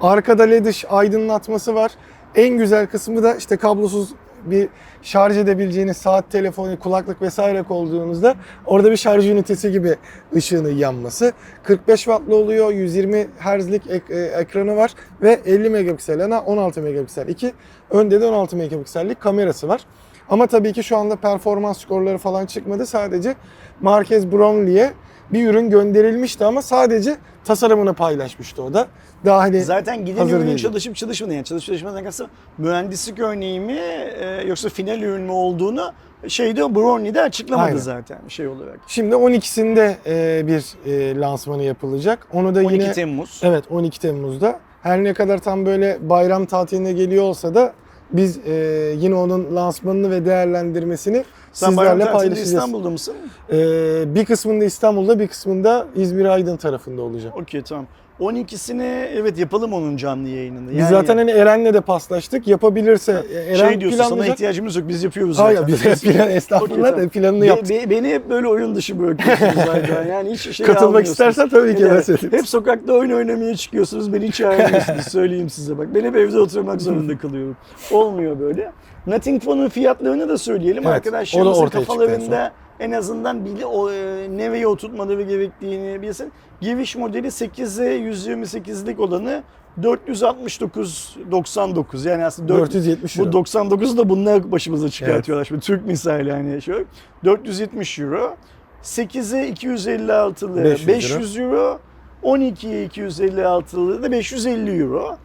[0.00, 1.92] Arkada LED aydınlatması var.
[2.34, 4.68] En güzel kısmı da işte kablosuz bir
[5.02, 8.34] şarj edebileceğiniz saat, telefonu, kulaklık vesaire koyduğunuzda
[8.66, 9.96] orada bir şarj ünitesi gibi
[10.36, 11.32] ışığını yanması.
[11.62, 14.90] 45 wattlı oluyor, 120 Hz'lik ek- e, ekranı var
[15.22, 17.52] ve 50 megapiksel ana 16 megapiksel 2.
[17.90, 19.80] Önde de 16 megapiksellik kamerası var.
[20.28, 22.86] Ama tabii ki şu anda performans skorları falan çıkmadı.
[22.86, 23.34] Sadece
[23.80, 24.92] Marquez Brownlee'ye
[25.32, 28.86] bir ürün gönderilmişti ama sadece tasarımını paylaşmıştı o da.
[29.24, 30.62] Daha hani Zaten giden hazır ürünün değildi.
[30.62, 32.26] çalışıp çalışmadığı yani çalışıp çalışmadan kastım
[32.58, 33.72] mühendislik örneği mi
[34.20, 35.92] e, yoksa final ürün mü olduğunu
[36.28, 37.78] şeyde Brownie'de açıklamadı Aynen.
[37.78, 38.78] zaten şey olarak.
[38.86, 42.26] Şimdi 12'sinde e, bir e, lansmanı yapılacak.
[42.32, 43.40] Onu da 12 yine Temmuz.
[43.44, 44.58] Evet 12 Temmuz'da.
[44.82, 47.72] Her ne kadar tam böyle bayram tatiline geliyor olsa da
[48.12, 48.52] biz e,
[48.98, 52.52] yine onun lansmanını ve değerlendirmesini Sen bayram sizlerle tatilinde paylaşacağız.
[52.52, 53.14] İstanbul'da mısın?
[53.52, 57.36] E, bir kısmında İstanbul'da bir kısmında İzmir Aydın tarafında olacak.
[57.36, 57.86] Okey tamam.
[58.20, 60.70] 12'sini evet yapalım onun canlı yayınını.
[60.78, 62.48] Biz zaten hani Eren'le de paslaştık.
[62.48, 64.34] Yapabilirse e, Eren şey diyorsun sana planlayacak.
[64.34, 65.74] ihtiyacımız yok biz yapıyoruz Hayır zaten.
[65.74, 67.70] biz hep plan, estağfurullah Okey, da planını Be- yaptık.
[67.70, 70.06] be- beni hep böyle oyun dışı bırakıyorsunuz zaten.
[70.10, 72.32] Yani hiç şey Katılmak istersen tabii ki Evet, ben söyleyeyim.
[72.32, 74.12] Hep sokakta oyun oynamaya çıkıyorsunuz.
[74.12, 75.04] Beni hiç çağırmıyorsunuz.
[75.08, 75.88] Söyleyeyim size bak.
[75.94, 77.56] Ben hep evde oturmak zorunda kalıyorum.
[77.90, 78.72] Olmuyor böyle.
[79.06, 80.82] Nothing Phone'un fiyatlarını da söyleyelim.
[80.86, 86.32] Evet, Arkadaşlarımızın kafalarında en azından bili, o, e, nereye oturtmaları gerektiğini bilsin.
[86.60, 89.42] Giriş modeli 8'e 128'lik olanı
[89.80, 93.32] 469.99 yani aslında 4, 470 bu euro.
[93.32, 95.44] 99 da bunlar başımıza çıkartıyorlar.
[95.44, 96.84] Şimdi Türk misali yani şu
[97.24, 98.36] 470 euro.
[98.82, 101.80] 8'e 256'lı 500 500, euro.
[102.22, 105.16] 12'ye 256'lı da 550 euro.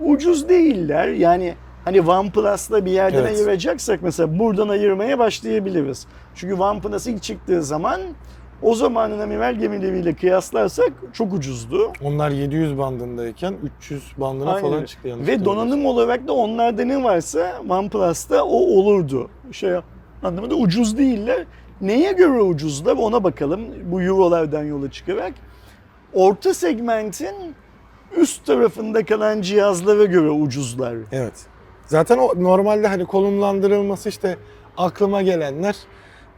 [0.00, 1.08] Ucuz değiller.
[1.08, 1.54] Yani
[1.90, 3.36] hani OnePlus'la bir yerden Evet.
[3.36, 6.06] ayıracaksak mesela buradan ayırmaya başlayabiliriz.
[6.34, 8.00] Çünkü OnePlus ilk çıktığı zaman
[8.62, 11.92] o zamanın amiral gemileriyle kıyaslarsak çok ucuzdu.
[12.02, 17.02] Onlar 700 bandındayken 300 bandına Aynen falan çıktı yanlış Ve donanım olarak da onlarda ne
[17.02, 19.30] varsa OnePlus'ta o olurdu.
[19.52, 19.70] Şey
[20.22, 21.44] anlamında ucuz değiller.
[21.80, 25.32] Neye göre ucuzlar ona bakalım bu eurolardan yola çıkarak.
[26.14, 27.34] Orta segmentin
[28.16, 30.94] üst tarafında kalan cihazlara göre ucuzlar.
[31.12, 31.46] Evet.
[31.90, 34.36] Zaten o normalde hani konumlandırılması işte
[34.76, 35.76] aklıma gelenler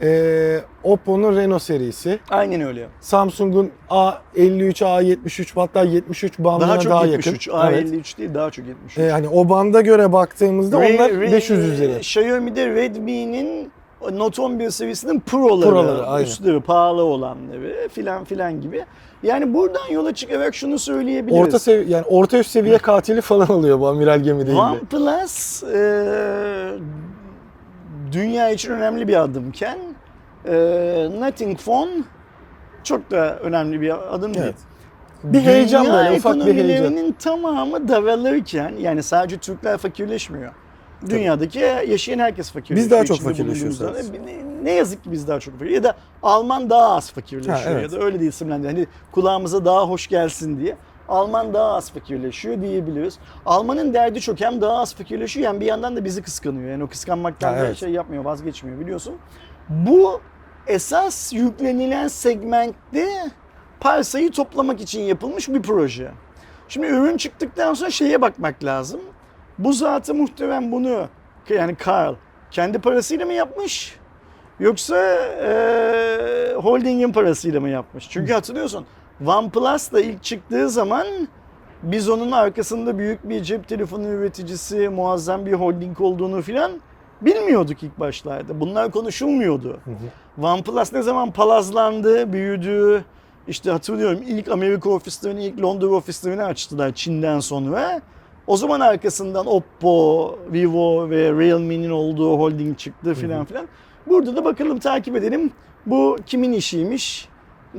[0.02, 2.88] eee Oppo'nun Reno serisi, Aynen öyle.
[3.00, 7.12] Samsung'un A53, A73 hatta 73 bandına Daha daha, çok yakın.
[7.30, 7.48] 73.
[7.48, 7.86] Evet.
[7.92, 8.98] A53 değil daha çok 73.
[8.98, 11.96] Eee, hani o banda göre baktığımızda Re- onlar Re- 500 üzeri.
[11.96, 13.72] Xiaomi'de Redmi'nin
[14.12, 18.84] Note 11 serisinin Pro'ları, Pro'ları, üstleri pahalı olanları filan filan gibi.
[19.22, 21.40] Yani buradan yola çıkarak şunu söyleyebiliriz.
[21.46, 24.60] Orta sevi yani orta üst seviye katili falan oluyor bu amiral gemi değil de.
[24.60, 26.72] OnePlus e,
[28.12, 29.78] dünya için önemli bir adımken
[30.44, 30.52] e,
[31.20, 31.90] Nothing Phone
[32.84, 34.44] çok da önemli bir adım değil.
[34.46, 34.56] Evet.
[35.24, 36.60] Bir heyecan Dünya böyle, ufak bir heyecan.
[36.60, 40.52] ekonomilerinin tamamı daralırken yani sadece Türkler fakirleşmiyor.
[41.10, 42.84] Dünyadaki yaşayan herkes fakirleşiyor.
[42.84, 44.18] Biz daha çok İçinde fakirleşiyoruz bulunduğumuz aslında.
[44.62, 45.70] Ne, yazık ki biz daha çok fakir.
[45.70, 47.82] Ya da Alman daha az fakirleşiyor Ha, evet.
[47.82, 48.68] ya da öyle de isimlendir.
[48.68, 50.76] Hani kulağımıza daha hoş gelsin diye.
[51.08, 53.18] Alman daha az fakirleşiyor diyebiliriz.
[53.46, 56.70] Almanın derdi çok hem daha az fakirleşiyor hem bir yandan da bizi kıskanıyor.
[56.70, 57.76] Yani o kıskanmaktan Ha, da evet.
[57.76, 59.14] şey yapmıyor, vazgeçmiyor biliyorsun.
[59.68, 60.20] Bu
[60.66, 63.08] esas yüklenilen segmentte
[63.80, 66.10] parsayı toplamak için yapılmış bir proje.
[66.68, 69.00] Şimdi ürün çıktıktan sonra şeye bakmak lazım.
[69.58, 71.08] Bu zatı muhtemelen bunu
[71.48, 72.14] yani Carl
[72.50, 73.96] kendi parasıyla mı yapmış?
[74.60, 78.08] Yoksa eee holdingin parasıyla mı yapmış?
[78.10, 78.86] Çünkü hatırlıyorsun
[79.26, 81.06] OnePlus da ilk çıktığı zaman
[81.82, 86.72] biz onun arkasında büyük bir cep telefonu üreticisi, muazzam bir holding olduğunu filan
[87.20, 88.60] bilmiyorduk ilk başlarda.
[88.60, 89.80] Bunlar konuşulmuyordu.
[90.42, 93.04] OnePlus ne zaman palazlandı, büyüdü.
[93.48, 98.00] İşte hatırlıyorum ilk Amerika ofislerini, ilk Londra ofislerini açtılar Çin'den sonra.
[98.46, 103.66] O zaman arkasından Oppo, Vivo ve Realme'nin olduğu holding çıktı filan filan.
[104.06, 105.50] Burada da bakalım takip edelim.
[105.86, 107.28] Bu kimin işiymiş,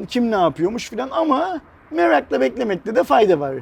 [0.07, 3.55] kim ne yapıyormuş filan ama merakla beklemekte de fayda var.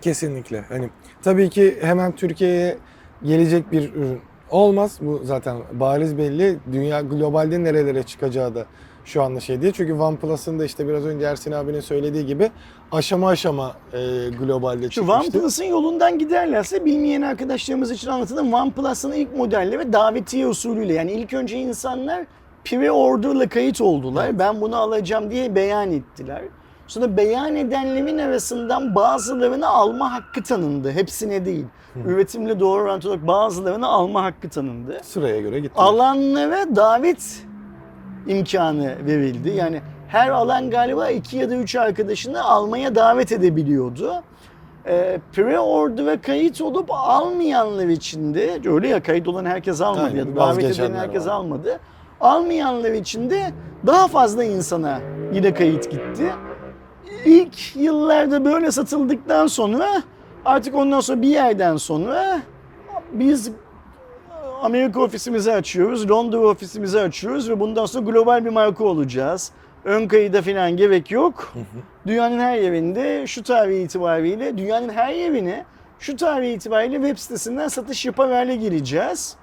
[0.00, 0.64] Kesinlikle.
[0.68, 0.90] Hani
[1.22, 2.78] tabii ki hemen Türkiye'ye
[3.22, 4.20] gelecek bir ürün
[4.50, 4.98] olmaz.
[5.00, 6.58] Bu zaten bariz belli.
[6.72, 8.66] Dünya globalde nerelere çıkacağı da
[9.06, 9.72] şu anda şey değil.
[9.76, 12.50] Çünkü OnePlus'ın da işte biraz önce Ersin abinin söylediği gibi
[12.92, 13.98] aşama aşama e,
[14.40, 15.22] globalde Şu çıkmıştı.
[15.22, 18.54] OnePlus'ın yolundan giderlerse bilmeyen arkadaşlarımız için anlatalım.
[18.54, 22.24] OnePlus'ın ilk modelleri davetiye usulüyle yani ilk önce insanlar
[22.64, 24.38] pre-order'la kayıt oldular.
[24.38, 26.42] Ben bunu alacağım diye beyan ettiler.
[26.86, 30.90] Sonra beyan edenlerin arasından bazılarını alma hakkı tanındı.
[30.90, 31.64] Hepsine değil.
[32.06, 35.00] Üretimle doğru orantılı olarak bazılarını alma hakkı tanındı.
[35.02, 35.74] Sıraya göre gitti.
[35.76, 37.45] Alanlara davet
[38.26, 39.50] imkanı verildi.
[39.50, 44.12] Yani her alan galiba iki ya da üç arkadaşını almaya davet edebiliyordu.
[44.86, 50.26] Ee, pre-order kayıt olup almayanlar için de öyle ya kayıt olan herkes almadı Aynen, ya
[50.26, 51.32] da davet eden herkes var.
[51.32, 51.80] almadı.
[52.20, 53.42] Almayanlar için de
[53.86, 55.00] daha fazla insana
[55.32, 56.32] yine kayıt gitti.
[57.24, 59.86] İlk yıllarda böyle satıldıktan sonra
[60.44, 62.40] artık ondan sonra bir yerden sonra
[63.12, 63.50] biz
[64.66, 69.50] Amerika ofisimizi açıyoruz, Londra ofisimizi açıyoruz ve bundan sonra global bir marka olacağız.
[69.84, 71.54] Ön kayıda falan gerek yok.
[72.06, 75.64] Dünyanın her yerinde şu tarih itibariyle, dünyanın her yerine
[75.98, 79.36] şu tarih itibariyle web sitesinden satış yapar hale geleceğiz.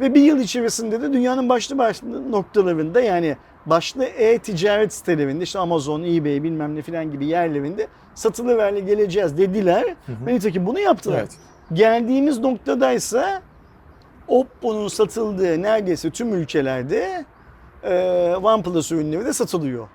[0.00, 6.02] Ve bir yıl içerisinde de dünyanın başlı başlı noktalarında yani başlı e-ticaret sitelerinde işte Amazon,
[6.02, 9.94] eBay bilmem ne falan gibi yerlerinde satılır hale geleceğiz dediler.
[10.26, 11.18] Ve nitekim bunu yaptılar.
[11.18, 11.36] Evet.
[11.72, 13.42] Geldiğimiz noktadaysa
[14.28, 17.24] Oppo'nun satıldığı neredeyse tüm ülkelerde
[17.82, 17.94] e,
[18.42, 19.88] OnePlus ürünleri de satılıyor.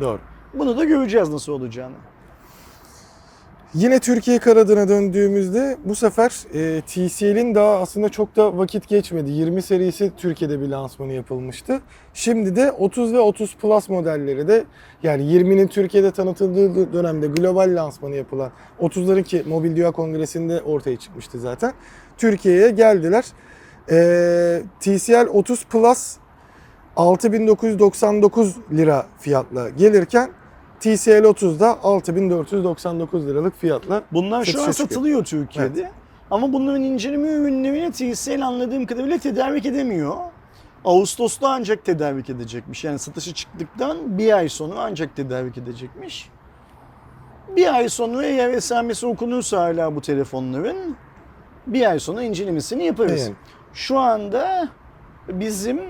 [0.00, 0.20] Doğru.
[0.54, 1.94] Bunu da göreceğiz nasıl olacağını.
[3.74, 9.30] Yine Türkiye kanadına döndüğümüzde bu sefer e, TCL'in daha aslında çok da vakit geçmedi.
[9.30, 11.80] 20 serisi Türkiye'de bir lansmanı yapılmıştı.
[12.14, 14.64] Şimdi de 30 ve 30 Plus modelleri de
[15.02, 21.40] yani 20'nin Türkiye'de tanıtıldığı dönemde global lansmanı yapılan 30'ların ki Mobil Dünya Kongresi'nde ortaya çıkmıştı
[21.40, 21.72] zaten.
[22.18, 23.24] Türkiye'ye geldiler.
[23.90, 26.16] E, TCL 30 Plus
[26.96, 30.30] 6999 lira fiyatla gelirken
[30.80, 34.88] TCL 30'da 6499 liralık fiyatla Bunlar şu an Satışa çıkıyor.
[34.88, 35.90] satılıyor Türkiye'de.
[36.30, 40.14] Ama bunların inceleme ürünlerini TCL anladığım kadarıyla tedarik edemiyor.
[40.84, 42.84] Ağustos'ta ancak tedarik edecekmiş.
[42.84, 46.30] Yani satışı çıktıktan bir ay sonra ancak tedarik edecekmiş.
[47.56, 50.96] Bir ay sonra eğer esamesi okunursa hala bu telefonların
[51.66, 53.22] bir ay sonra incelemesini yaparız.
[53.22, 53.34] Yani.
[53.74, 54.68] Şu anda
[55.28, 55.80] bizim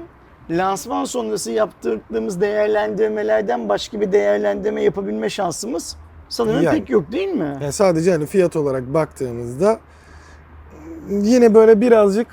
[0.50, 5.96] lansman sonrası yaptığımız değerlendirmelerden başka bir değerlendirme yapabilme şansımız
[6.28, 6.78] sanırım Yani.
[6.78, 7.58] pek yok değil mi?
[7.60, 9.78] Yani sadece hani fiyat olarak baktığımızda
[11.10, 12.26] yine böyle birazcık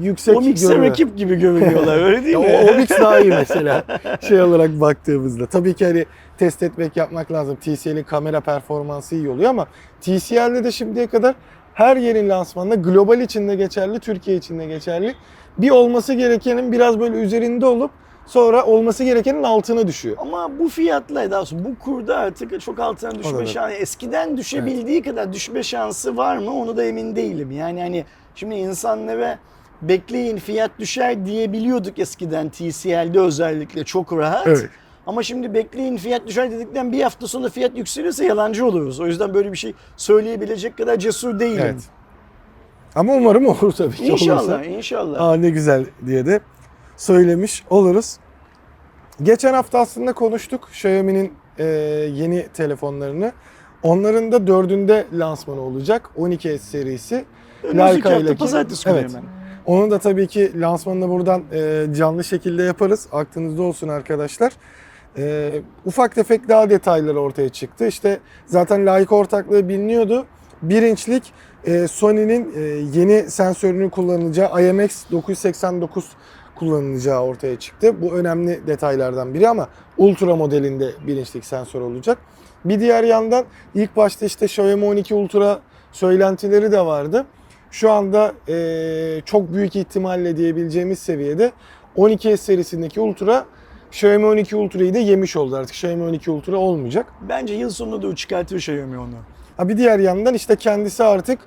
[0.00, 0.90] yüksek o mikser görünüyor.
[0.92, 2.46] rakip gibi görünüyorlar öyle değil mi?
[2.64, 3.84] o, o mix daha iyi mesela
[4.28, 5.46] şey olarak baktığımızda.
[5.46, 6.06] Tabii ki hani
[6.38, 7.56] test etmek yapmak lazım.
[7.56, 9.66] TCL'in kamera performansı iyi oluyor ama
[10.00, 11.34] TCL'de de şimdiye kadar
[11.80, 15.14] her yerin lansmanında global içinde geçerli, Türkiye içinde geçerli.
[15.58, 17.90] Bir olması gerekenin biraz böyle üzerinde olup
[18.26, 20.16] sonra olması gerekenin altına düşüyor.
[20.18, 23.74] Ama bu fiyatla daha doğrusu bu kurda artık çok altına düşme şansı.
[23.74, 27.50] Eskiden düşebildiği kadar düşme şansı var mı onu da emin değilim.
[27.50, 29.38] Yani hani şimdi insanlara
[29.82, 34.46] bekleyin fiyat düşer diyebiliyorduk eskiden TCL'de özellikle çok rahat.
[34.46, 34.68] Evet.
[35.10, 39.00] Ama şimdi bekleyin fiyat düşer dedikten bir hafta sonra fiyat yükselirse yalancı oluruz.
[39.00, 41.62] O yüzden böyle bir şey söyleyebilecek kadar cesur değilim.
[41.64, 41.82] Evet.
[42.94, 44.02] Ama umarım olur tabii ki.
[44.10, 44.24] olursa.
[44.24, 45.20] İnşallah, inşallah.
[45.20, 46.40] Aa ne güzel diye de
[46.96, 48.16] söylemiş oluruz.
[49.22, 51.64] Geçen hafta aslında konuştuk Xiaomi'nin e,
[52.14, 53.32] yeni telefonlarını.
[53.82, 56.10] Onların da dördünde lansmanı olacak.
[56.18, 57.24] 12S serisi.
[57.62, 59.10] Önümüzdeki hafta ile- pazartesi günü Evet.
[59.10, 59.24] hemen.
[59.66, 63.06] Onun da tabii ki lansmanını buradan e, canlı şekilde yaparız.
[63.12, 64.52] Aklınızda olsun arkadaşlar.
[65.18, 65.52] E,
[65.84, 67.86] ufak tefek daha detayları ortaya çıktı.
[67.86, 70.26] İşte zaten layık ortaklığı biliniyordu.
[70.62, 71.32] Bir inçlik
[71.64, 72.60] e, Sony'nin e,
[72.98, 76.10] yeni sensörünü kullanacağı IMX 989
[76.56, 78.02] kullanılacağı ortaya çıktı.
[78.02, 79.68] Bu önemli detaylardan biri ama
[79.98, 82.18] Ultra modelinde bir inçlik sensör olacak.
[82.64, 83.44] Bir diğer yandan
[83.74, 85.60] ilk başta işte Xiaomi 12 Ultra
[85.92, 87.26] söylentileri de vardı.
[87.70, 91.52] Şu anda eee, çok büyük ihtimalle diyebileceğimiz seviyede
[91.96, 93.44] 12S serisindeki Ultra
[93.92, 95.74] Xiaomi 12 Ultra'yı da yemiş oldu artık.
[95.74, 97.06] Xiaomi 12 Ultra olmayacak.
[97.28, 99.14] Bence yıl sonunda da o çıkartır Xiaomi onu.
[99.56, 101.38] Ha bir diğer yandan işte kendisi artık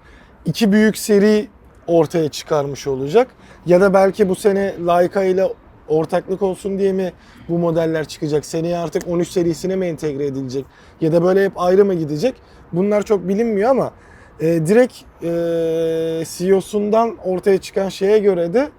[0.45, 1.47] iki büyük seri
[1.87, 3.27] ortaya çıkarmış olacak.
[3.65, 5.47] Ya da belki bu sene Leica ile
[5.87, 7.13] ortaklık olsun diye mi
[7.49, 8.45] bu modeller çıkacak?
[8.45, 10.65] Seneye artık 13 serisine mi entegre edilecek?
[11.01, 12.35] Ya da böyle hep ayrı mı gidecek?
[12.73, 13.91] Bunlar çok bilinmiyor ama
[14.39, 18.69] e, direkt e, CEO'sundan ortaya çıkan şeye göre de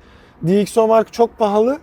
[0.46, 1.79] DxO Mark çok pahalı.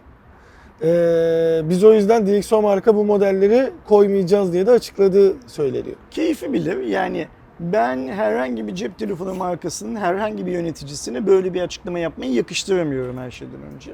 [0.83, 5.95] E, biz o yüzden DxO Mark'a bu modelleri koymayacağız diye de açıkladığı söyleniyor.
[6.11, 6.83] Keyfi bilir.
[6.83, 7.27] Yani
[7.59, 13.31] ben herhangi bir cep telefonu markasının herhangi bir yöneticisine böyle bir açıklama yapmayı yakıştıramıyorum her
[13.31, 13.91] şeyden önce.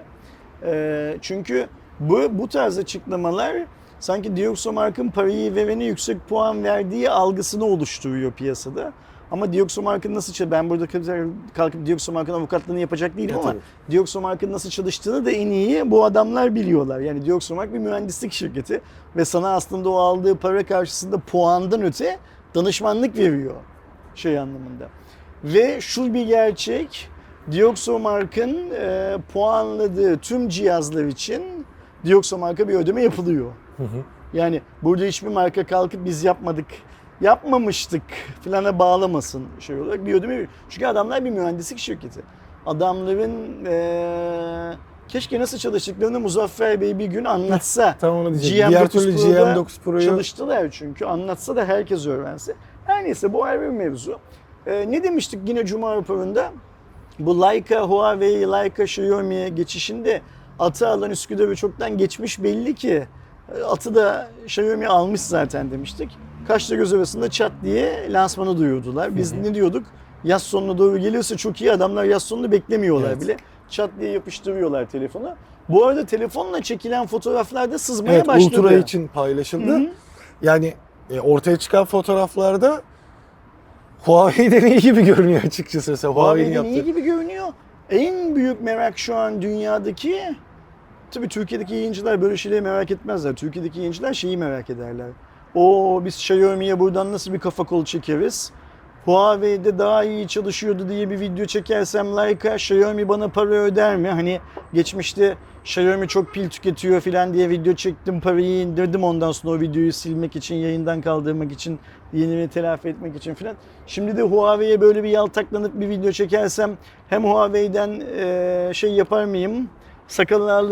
[0.63, 1.67] Ee, çünkü
[2.00, 3.56] bu, bu tarz açıklamalar
[4.00, 8.93] sanki Dioxomark'ın parayı verene yüksek puan verdiği algısını oluşturuyor piyasada.
[9.31, 10.87] Ama Dioxomark'ın nasıl çalıştığını, ben burada
[11.53, 13.55] kalkıp Dioxomark'ın avukatlığını yapacak değilim Ya ama.
[13.91, 16.99] Dioxomark'ın nasıl çalıştığını da en iyi bu adamlar biliyorlar.
[16.99, 18.81] Yani Dioxomark bir mühendislik şirketi
[19.15, 22.19] ve sana aslında o aldığı para karşısında puandan öte
[22.55, 23.55] danışmanlık veriyor
[24.15, 24.89] şey anlamında.
[25.43, 27.09] Ve şu bir gerçek,
[27.51, 31.43] Dioxomark'ın e, puanladığı tüm cihazlar için
[32.05, 33.51] Dioxomark'a bir ödeme yapılıyor.
[34.33, 36.65] Yani burada hiçbir marka kalkıp biz yapmadık,
[37.21, 38.01] yapmamıştık
[38.41, 40.49] filana bağlamasın şey olarak bir ödeme veriyor.
[40.69, 42.21] Çünkü adamlar bir mühendislik şirketi.
[42.65, 44.73] Adamların e,
[45.08, 47.95] keşke nasıl çalıştıklarını Muzaffer Bey bir gün anlatsa.
[47.99, 48.69] Tam onu diyecektim.
[48.69, 51.06] Diğer türlü Pro'da GM9 Pro'yu çalıştılar çünkü.
[51.06, 52.56] Anlatsa da herkes öğrense.
[52.86, 54.19] Her neyse bu ayrı bir mevzu.
[54.65, 56.51] Ee, ne demiştik yine Cuma raporunda?
[57.19, 60.21] Bu Leica, Huawei, Leica, Xiaomi'ye geçişinde
[60.60, 63.08] atı alan Üsküdar'ı çoktan geçmiş belli ki.
[63.69, 66.17] Atı da Xiaomi almış zaten demiştik.
[66.47, 69.15] Kaşla göz arasında çat diye lansmanı duyurdular.
[69.15, 69.86] Biz ne diyorduk?
[70.23, 73.21] Yaz sonuna doğru gelirse çok iyi adamlar yaz sonunu beklemiyorlar Evet.
[73.21, 73.38] bile.
[73.69, 75.36] Çat diye yapıştırıyorlar telefonu.
[75.69, 78.62] Bu arada telefonla çekilen fotoğraflar da sızmaya Evet, başladı.
[78.62, 79.71] Ultra için paylaşıldı.
[79.71, 79.89] Hı hı.
[80.41, 80.73] Yani
[81.10, 82.81] e, ortaya çıkan fotoğraflarda
[84.05, 85.91] Huawei'den iyi gibi görünüyor açıkçası.
[85.91, 86.91] Mesela Huawei'nin Huawei'nin iyi yaptığı.
[86.91, 87.47] gibi görünüyor.
[87.89, 90.36] En büyük merak şu an dünyadaki
[91.12, 93.36] tabii Türkiye'deki yayıncılar böyle şeyleri merak etmezler.
[93.36, 95.07] Türkiye'deki yayıncılar şeyi merak ederler.
[95.58, 98.52] O biz Xiaomi'ye buradan nasıl bir kafa kol çekeriz?
[99.06, 104.08] Huawei'de daha iyi çalışıyordu diye bir video çekersem Leica Xiaomi bana para öder mi?
[104.08, 104.39] Hani
[104.74, 109.93] geçmişte Xiaomi çok pil tüketiyor falan diye video çektim parayı indirdim ondan sonra o videoyu
[109.93, 111.80] silmek için yayından kaldırmak için
[112.13, 113.56] yenini telafi etmek için falan.
[113.88, 116.78] Şimdi de Huawei'ye böyle bir yaltaklanıp bir video çekersem
[117.10, 118.02] hem Huawei'den
[118.74, 119.70] şey yapar mıyım?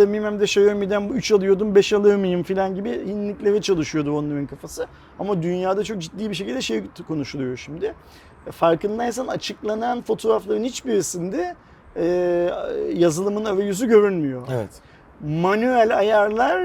[0.07, 4.87] Mıyım hem de Xiaomi'den 3 alıyordum 5 alır mıyım falan gibi hinliklere çalışıyordu onların kafası.
[5.19, 7.93] Ama dünyada çok ciddi bir şekilde şey konuşuluyor şimdi.
[8.47, 11.55] E, Farkındaysan açıklanan fotoğrafların hiçbirisinde
[11.95, 12.05] e,
[12.93, 14.47] yazılımın arayüzü görünmüyor.
[14.51, 14.69] Evet.
[15.21, 16.63] Manuel ayarlar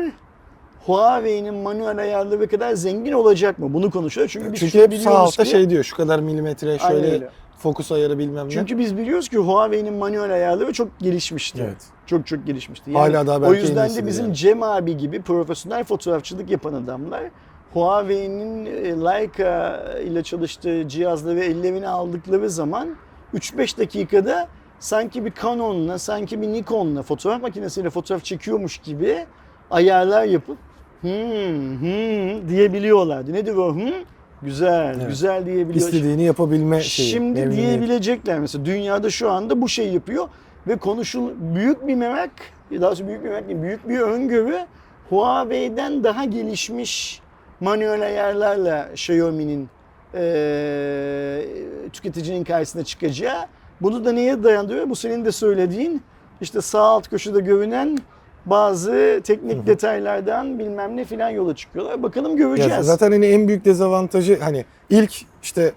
[0.87, 3.75] Huawei'nin manuel ayarları kadar zengin olacak mı?
[3.75, 4.29] Bunu konuşuyor.
[4.29, 7.29] Çünkü biz Çünkü hep sağ altta ki- şey diyor şu kadar milimetre Aynen şöyle öyle.
[7.59, 8.51] fokus ayarı bilmem ne.
[8.51, 11.63] Çünkü biz biliyoruz ki Huawei'nin manuel ayarları çok gelişmişti.
[11.65, 11.85] Evet.
[12.07, 12.93] Çok çok gelişmişti.
[12.93, 14.35] Hala daha o belki en yüzden de bizim yani.
[14.35, 17.23] Cem abi gibi profesyonel fotoğrafçılık yapan adamlar
[17.73, 22.89] Huawei'nin e, Leica ile çalıştığı cihazları ellerine aldıkları zaman
[23.35, 29.27] 3-5 dakikada sanki bir Canon'la, sanki bir Nikon'la fotoğraf makinesiyle fotoğraf çekiyormuş gibi
[29.71, 30.59] ayarlar yapıp
[31.03, 33.33] hmm, hmm diyebiliyorlardı.
[33.33, 33.93] Nedir o hmm?
[34.43, 35.09] Güzel, Evet.
[35.09, 35.87] güzel diyebiliyor.
[35.87, 37.09] istediğini yapabilme şeyi.
[37.09, 40.29] Şimdi diyebilecekler mesela dünyada şu anda bu şey yapıyor
[40.67, 42.31] ve konuşul büyük bir merak,
[42.73, 44.59] daha doğrusu büyük bir merak değil, büyük bir öngörü
[45.11, 47.21] Huawei'den daha gelişmiş
[47.61, 49.69] manuel ayarlarla Xiaomi'nin
[50.15, 51.47] eee
[51.93, 53.47] tüketicinin karşısına çıkacağı.
[53.81, 54.91] Bunu da neye dayandırıyor?
[54.91, 56.03] Bu senin de söylediğin
[56.41, 57.99] işte sağ alt köşede görünen
[58.47, 62.03] bazı teknik detaylardan bilmem ne filan yola çıkıyorlar.
[62.03, 62.73] Bakalım göreceğiz.
[62.73, 65.73] Ya zaten hani en büyük dezavantajı hani ilk işte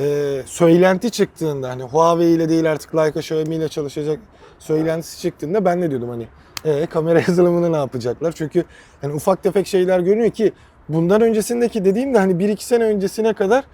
[0.00, 4.18] e, söylenti çıktığında hani Huawei ile değil artık Leica Xiaomi ile çalışacak
[4.58, 6.26] söylentisi çıktığında ben ne diyordum hani
[6.64, 8.32] e, kamera yazılımını ne yapacaklar?
[8.32, 8.64] Çünkü
[9.00, 10.52] hani ufak tefek şeyler görünüyor ki
[10.88, 13.64] bundan öncesindeki dediğim de hani 1-2 sene öncesine kadar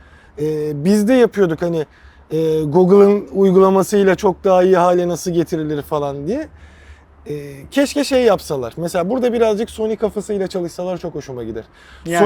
[0.40, 0.44] e,
[0.84, 1.86] biz de yapıyorduk hani
[2.30, 6.48] e, Google'ın uygulamasıyla çok daha iyi hale nasıl getirilir falan diye.
[7.26, 8.72] E, keşke şey yapsalar.
[8.76, 11.64] Mesela burada birazcık Sony kafasıyla çalışsalar çok hoşuma gider.
[12.06, 12.18] Yani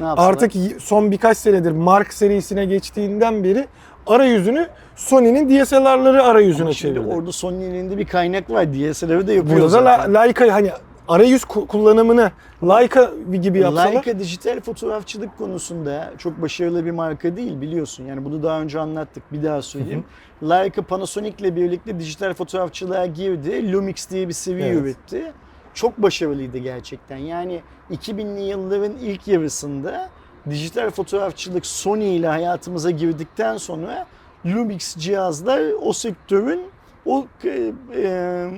[0.00, 3.66] Sony artık son birkaç senedir Mark serisine geçtiğinden beri
[4.06, 7.00] arayüzünü Sony'nin DSLR'ları arayüzüne çevirdi.
[7.00, 8.72] orada Sony'nin elinde bir kaynak var.
[8.74, 10.14] DSLR'ı da yapıyor Burada da zaten.
[10.14, 10.70] La- Leica hani
[11.08, 12.30] arayüz ku- kullanımını
[12.62, 13.92] Leica gibi yapsalar.
[13.94, 18.04] Leica dijital fotoğrafçılık konusunda çok başarılı bir marka değil biliyorsun.
[18.04, 19.32] Yani bunu daha önce anlattık.
[19.32, 20.04] Bir daha söyleyeyim.
[20.42, 23.72] Leica Panasonic ile birlikte dijital fotoğrafçılığa girdi.
[23.72, 24.76] Lumix diye bir seri Evet.
[24.82, 25.32] üretti.
[25.74, 27.16] Çok başarılıydı gerçekten.
[27.16, 30.08] Yani 2000'li yılların ilk yarısında
[30.50, 34.06] dijital fotoğrafçılık Sony ile hayatımıza girdikten sonra
[34.46, 36.60] Lumix cihazlar o sektörün
[37.06, 38.50] o e, e,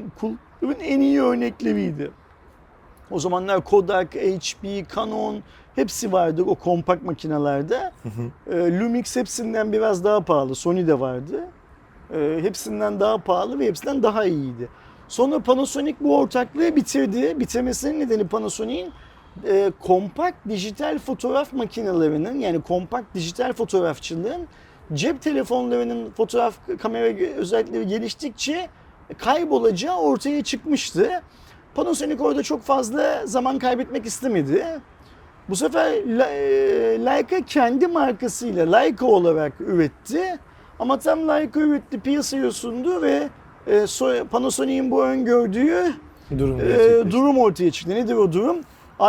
[0.84, 2.10] en iyi örnekleriydi.
[3.10, 5.42] O zamanlar Kodak, HP, Canon
[5.74, 7.92] hepsi vardı o kompakt makinelerde.
[8.50, 10.54] E, Lumix hepsinden biraz daha pahalı.
[10.54, 11.44] Sony de vardı.
[12.14, 14.68] E, hepsinden daha pahalı ve hepsinden daha iyiydi.
[15.08, 17.40] Sonra Panasonic bu ortaklığı bitirdi.
[17.40, 18.92] Bitirmesinin nedeni Panasonic'in
[19.48, 24.48] e, kompakt dijital fotoğraf makinelerinin yani kompakt dijital fotoğrafçılığın
[24.94, 27.04] cep telefonlarının fotoğraf kamera
[27.36, 28.68] özellikleri geliştikçe
[29.18, 31.22] kaybolacağı ortaya çıkmıştı.
[31.82, 34.66] Panasonic orada çok fazla zaman kaybetmek istemedi.
[35.48, 36.40] Bu sefer La- e,
[37.04, 40.38] Leica kendi markasıyla Leica olarak üretti.
[40.78, 43.28] Ama tam Leica üretti, piyasaya sundu ve
[43.66, 45.92] e, so- Panasonic'in bu öngördüğü
[46.38, 47.10] Durum gerçekleşti.
[47.10, 47.94] durum ortaya çıktı.
[47.94, 48.56] Nedir o durum?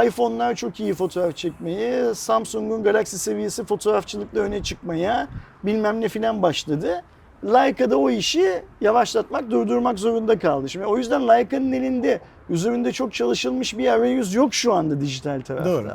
[0.06, 5.28] iPhone'lar çok iyi fotoğraf çekmeyi, Samsung'un Galaxy seviyesi fotoğrafçılıkla öne çıkmaya
[5.64, 7.04] bilmem ne filan başladı.
[7.46, 10.70] Leica da o işi yavaşlatmak, durdurmak zorunda kaldı.
[10.70, 15.70] Şimdi o yüzden Leica'nın elinde üzerinde çok çalışılmış bir arayüz yok şu anda dijital tarafta.
[15.70, 15.88] Doğru.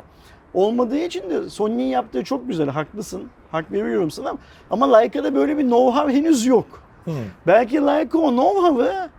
[0.53, 3.23] Olmadığı için de Sony'nin yaptığı çok güzel, haklısın.
[3.51, 4.33] Hak veriyorum sana.
[4.69, 6.65] Ama Leica'da böyle bir know-how henüz yok.
[7.05, 7.11] Hı.
[7.47, 9.09] Belki Leica o know-how'ı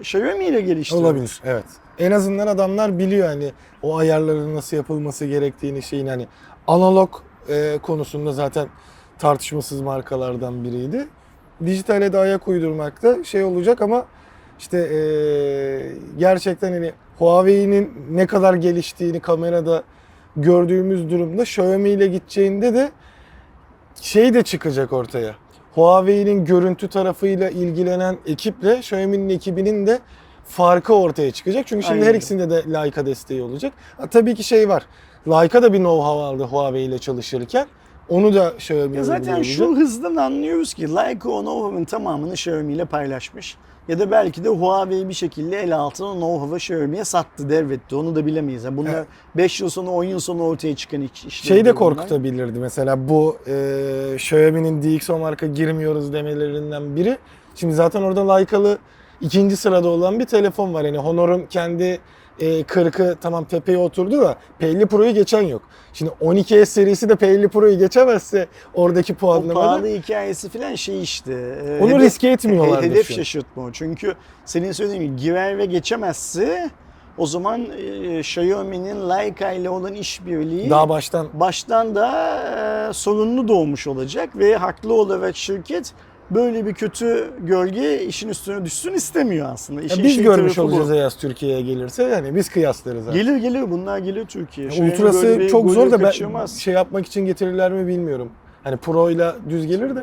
[0.00, 1.00] Xiaomi ile geliştirdi.
[1.00, 1.64] Olabilir evet.
[1.98, 3.52] En azından adamlar biliyor hani
[3.82, 6.26] o ayarların nasıl yapılması gerektiğini şeyin hani
[6.66, 7.10] analog
[7.48, 8.68] e, konusunda zaten
[9.18, 11.08] tartışmasız markalardan biriydi.
[11.64, 14.06] Dijitale de ayak uydurmakta şey olacak ama
[14.58, 15.00] işte e,
[16.18, 19.82] gerçekten hani Huawei'nin ne kadar geliştiğini kamerada
[20.36, 22.90] gördüğümüz durumda Xiaomi ile gideceğinde de
[24.00, 25.34] şey de çıkacak ortaya.
[25.74, 29.98] Huawei'nin görüntü tarafıyla ilgilenen ekiple Xiaomi'nin ekibinin de
[30.44, 31.66] farkı ortaya çıkacak.
[31.66, 33.72] Çünkü şimdi Aynen her ikisinde de Leica desteği olacak.
[33.96, 34.86] Ha, tabii ki şey var.
[35.28, 37.66] Leica da bir know-how aldı Huawei ile çalışırken.
[38.08, 43.56] Onu da Xiaomi Ya zaten şu hızdan anlıyoruz ki Leica know-how'ın tamamını Xiaomi ile paylaşmış.
[43.88, 47.96] Ya da belki de Huawei bir şekilde el altına know-how'ı Xiaomi'ye sattı, devretti.
[47.96, 48.64] Onu da bilemeyiz.
[48.64, 49.06] Yani bunlar Evet.
[49.36, 51.48] 5 yıl sonra, 10 yıl sonra ortaya çıkan iş- işler.
[51.48, 51.74] Şey de bunlar.
[51.74, 57.18] korkutabilirdi mesela bu e, Xiaomi'nin DxO marka girmiyoruz demelerinden biri.
[57.54, 58.78] Şimdi zaten orada Leica'lı
[59.20, 60.84] ikinci sırada olan bir telefon var.
[60.84, 61.98] Yani Honor'un kendi
[62.40, 65.62] e, 40'ı tamam tepeye oturdu da P50 Pro'yu geçen yok.
[65.92, 71.32] Şimdi 12S serisi de P50 Pro'yu geçemezse oradaki O puanlamada pahalı hikayesi falan şey işte.
[71.32, 72.82] e, onu hedef- riske etmiyorlar.
[72.82, 73.72] Hedef şaşırtma o.
[73.72, 74.14] Çünkü
[74.44, 76.70] senin söylediğin gibi girer ve geçemezse
[77.18, 83.86] o zaman e, Xiaomi'nin Leica ile olan işbirliği Daha baştan baştan da e, sorunlu doğmuş
[83.86, 85.92] olacak ve haklı olarak şirket
[86.30, 89.80] böyle bir kötü gölge işin üstüne düşsün istemiyor aslında.
[89.80, 90.62] Ya İşin biz şey görmüş bu.
[90.62, 93.04] olacağız Eyas Türkiye'ye gelirse yani biz kıyaslarız.
[93.04, 93.20] zaten.
[93.20, 94.68] Gelir gelir bunlar gelir Türkiye.
[94.68, 96.56] Ultrası çok zor da ben kaçırmaz.
[96.58, 98.28] şey yapmak için getirirler mi bilmiyorum.
[98.64, 100.02] Hani Pro ile düz gelir de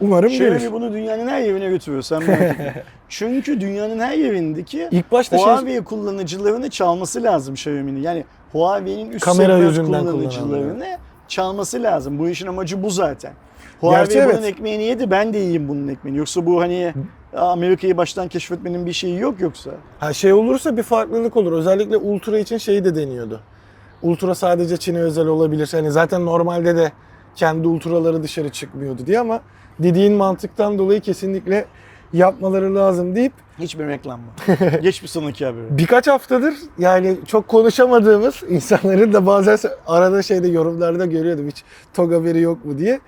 [0.00, 0.52] umarım gelir.
[0.52, 2.82] Xiaomi bunu dünyanın her yerine götürüyor sen merak etme.
[3.08, 8.02] Çünkü dünyanın her yerindeki İlk başta şey Huawei kullanıcılarını çalması lazım Xiaomi'nin.
[8.02, 10.98] Yani Huawei'nin üst Kamera segment yüzünden kullanıcılarını
[11.28, 12.18] çalması lazım.
[12.18, 13.32] Bu işin amacı bu zaten.
[13.82, 14.44] Huawei Gerçi bunun evet.
[14.44, 16.18] ekmeğini yedi ben de yiyeyim bunun ekmeğini.
[16.18, 16.94] Yoksa bu hani
[17.36, 19.70] Amerika'yı baştan keşfetmenin bir şeyi yok yoksa.
[19.98, 21.52] Ha şey olursa bir farklılık olur.
[21.52, 23.40] Özellikle Ultra için şeyi de deniyordu.
[24.02, 25.68] Ultra sadece Çin'e özel olabilir.
[25.72, 26.92] Hani zaten normalde de
[27.36, 29.40] kendi ultraları dışarı çıkmıyordu diye ama
[29.78, 31.64] dediğin mantıktan dolayı kesinlikle
[32.12, 34.26] yapmaları lazım deyip Hiçbir reklam mı?
[34.82, 35.78] Geç bir sonraki haberi.
[35.78, 41.62] birkaç haftadır yani çok konuşamadığımız insanların da bazen arada şeyde yorumlarda görüyordum hiç
[41.94, 43.00] TOG haberi yok mu diye.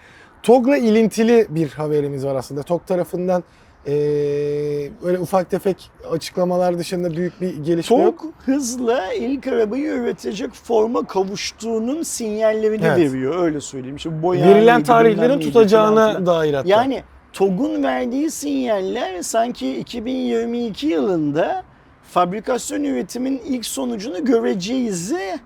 [0.45, 2.63] TOG'la ilintili bir haberimiz var aslında.
[2.63, 3.45] TOG tarafından
[3.87, 8.19] eee böyle ufak tefek açıklamalar dışında büyük bir gelişme yok.
[8.23, 12.99] Çok hızla ilk arabayı üretecek forma kavuştuğunun sinyallerini Evet.
[12.99, 13.45] veriyor.
[13.45, 13.97] Öyle söyleyeyim.
[13.97, 16.27] İşte boya Verilen neydi, tarihlerin bilmem neydi tutacağına falan filan.
[16.27, 16.69] dair hatta.
[16.69, 21.63] Yani TOG'un verdiği sinyaller sanki 2022 yılında
[22.03, 25.39] fabrikasyon üretimin ilk sonucunu göreceğizi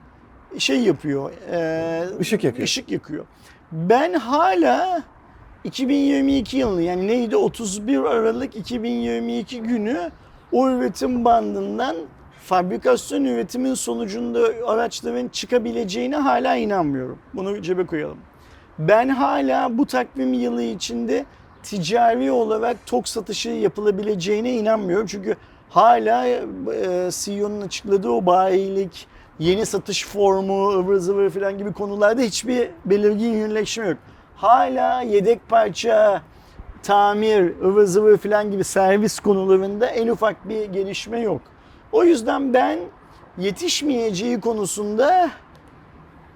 [0.59, 1.31] şey yapıyor.
[1.53, 2.65] E, Işık yakıyor.
[2.65, 3.25] ışık yakıyor.
[3.73, 5.03] Ben hala
[5.65, 10.11] 2022 yılı yani neydi 31 Aralık 2022 günü
[10.53, 11.97] o üretim bandından
[12.45, 17.19] fabrikasyon üretimin sonucunda araçların çıkabileceğine hala inanmıyorum.
[17.35, 18.19] Bunu cebe koyalım.
[18.79, 21.25] Ben hala bu takvim yılı içinde
[21.63, 25.07] ticari olarak tok satışı yapılabileceğine inanmıyorum.
[25.07, 25.37] Çünkü
[25.71, 26.41] hala e,
[27.11, 29.07] CEO'nun açıkladığı o bayilik,
[29.39, 33.99] yeni satış formu, ıvır zıvır falan gibi konularda hiçbir belirgin yönleşme yok.
[34.37, 36.23] Hala yedek parça,
[36.83, 41.41] tamir, ıvır zıvır falan gibi servis konularında en ufak bir gelişme yok.
[41.93, 42.79] O yüzden ben
[43.39, 45.31] yetişmeyeceği konusunda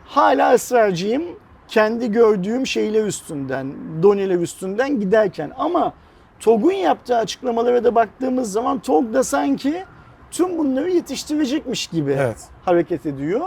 [0.04, 1.22] hala ısrarcıyım.
[1.68, 5.92] Kendi gördüğüm şeyler üstünden, doneler üstünden giderken ama
[6.40, 9.84] TOG'un yaptığı açıklamalara da baktığımız zaman TOG da sanki
[10.30, 12.51] tüm bunları yetiştirecekmiş gibi Evet.
[12.64, 13.40] Hareket ediyor.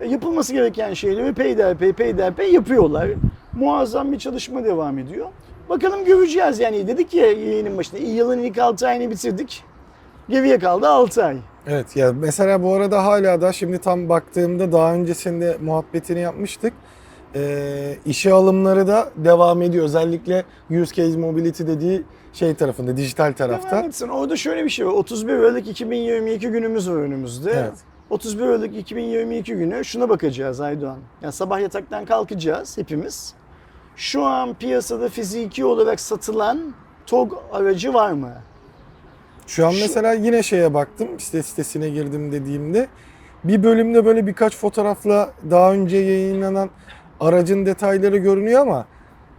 [0.00, 3.08] E, Yapılması gereken şeyleri peyderpey peyderpey yapıyorlar.
[3.52, 5.26] Muazzam bir çalışma devam ediyor.
[5.68, 9.64] Bakalım göreceğiz yani dedik ya yayının başında yılın ilk 6 ayını bitirdik.
[10.28, 11.36] Geriye kaldı 6 ay.
[11.66, 16.72] Evet ya mesela bu arada hala da şimdi tam baktığımda daha öncesinde muhabbetini yapmıştık.
[17.34, 19.84] Ee, işe alımları da devam ediyor.
[19.84, 20.44] Özellikle
[20.82, 22.02] use case mobility dediği
[22.32, 23.70] şey tarafında, dijital tarafta.
[23.70, 24.08] Devam etsin.
[24.08, 24.92] Orada şöyle bir şey var.
[24.92, 27.50] 31 Aralık 2022 günümüz var önümüzde.
[27.50, 27.72] Evet.
[28.10, 30.98] 31 Aralık 2022 günü şuna bakacağız Aydoğan.
[31.22, 33.34] Yani sabah yataktan kalkacağız hepimiz.
[33.96, 36.74] Şu an piyasada fiziki olarak satılan
[37.06, 38.32] TOG aracı var mı?
[39.46, 42.88] Şu an Şu- mesela yine şeye baktım, işte sitesine girdim dediğimde
[43.44, 46.70] bir bölümde böyle birkaç fotoğrafla daha önce yayınlanan
[47.20, 48.86] aracın detayları görünüyor ama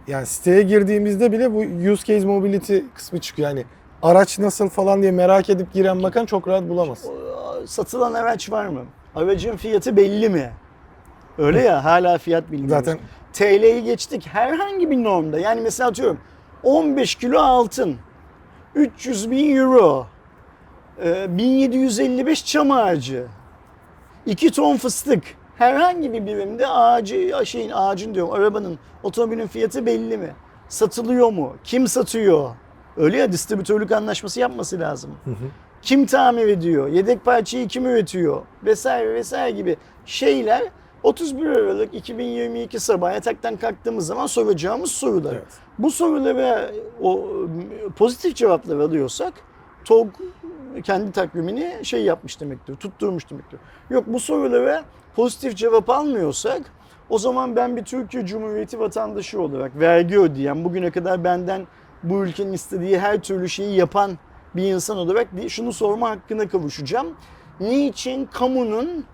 [0.06, 1.58] yani siteye girdiğimizde bile bu
[1.92, 3.48] use case mobility kısmı çıkıyor.
[3.48, 3.64] Yani
[4.02, 7.04] araç nasıl falan diye merak edip giren bakan çok rahat bulamaz.
[7.66, 8.84] Satılan araç var mı?
[9.14, 10.52] Aracın fiyatı belli mi?
[11.38, 12.84] Öyle ya hala fiyat bilmiyoruz.
[12.84, 12.98] Zaten
[13.32, 15.38] TL'yi geçtik herhangi bir normda.
[15.38, 16.18] Yani mesela atıyorum
[16.62, 17.96] 15 kilo altın,
[18.74, 20.06] 300 bin euro,
[21.04, 23.26] e, 1755 çam ağacı,
[24.26, 25.22] 2 ton fıstık.
[25.58, 30.34] Herhangi bir birimde ağacı, şeyin ağacın diyorum arabanın, otomobilin fiyatı belli mi?
[30.68, 31.56] Satılıyor mu?
[31.64, 32.50] Kim satıyor?
[32.98, 35.10] Öyle ya distribütörlük anlaşması yapması lazım.
[35.82, 36.88] Kim tamir ediyor?
[36.88, 38.42] Yedek parçayı kim üretiyor?
[38.64, 39.76] Vesaire vesaire gibi
[40.06, 40.62] şeyler
[41.02, 45.32] 31 Aralık 2022 sabah yataktan kalktığımız zaman soracağımız sorular.
[45.32, 45.44] Evet.
[45.78, 46.70] Bu sorulara
[47.02, 47.28] o
[47.96, 49.32] pozitif cevaplar alıyorsak
[49.84, 50.08] TOG
[50.82, 53.60] kendi takvimini şey yapmış demektir, tutturmuş demektir.
[53.90, 54.84] Yok bu sorulara
[55.16, 56.62] pozitif cevap almıyorsak
[57.10, 61.66] o zaman ben bir Türkiye Cumhuriyeti vatandaşı olarak vergi ödeyen, bugüne kadar benden
[62.02, 64.18] bu ülkenin istediği her türlü şeyi yapan
[64.56, 67.06] bir insan olarak şunu sorma hakkına kavuşacağım.
[67.60, 69.04] Niçin kamunun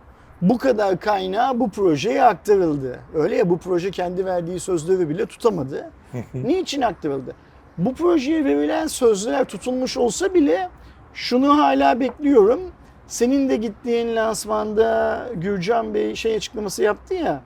[0.42, 3.00] bu kadar kaynağı bu projeye aktarıldı?
[3.14, 5.90] Öyle ya bu proje kendi verdiği sözleri bile tutamadı.
[6.34, 7.34] Niçin aktarıldı?
[7.78, 10.68] Bu projeye verilen sözler tutulmuş olsa bile
[11.14, 12.60] şunu hala bekliyorum.
[13.06, 17.42] Senin de gittiğin lansmanda Gürcan Bey şey açıklaması yaptı ya.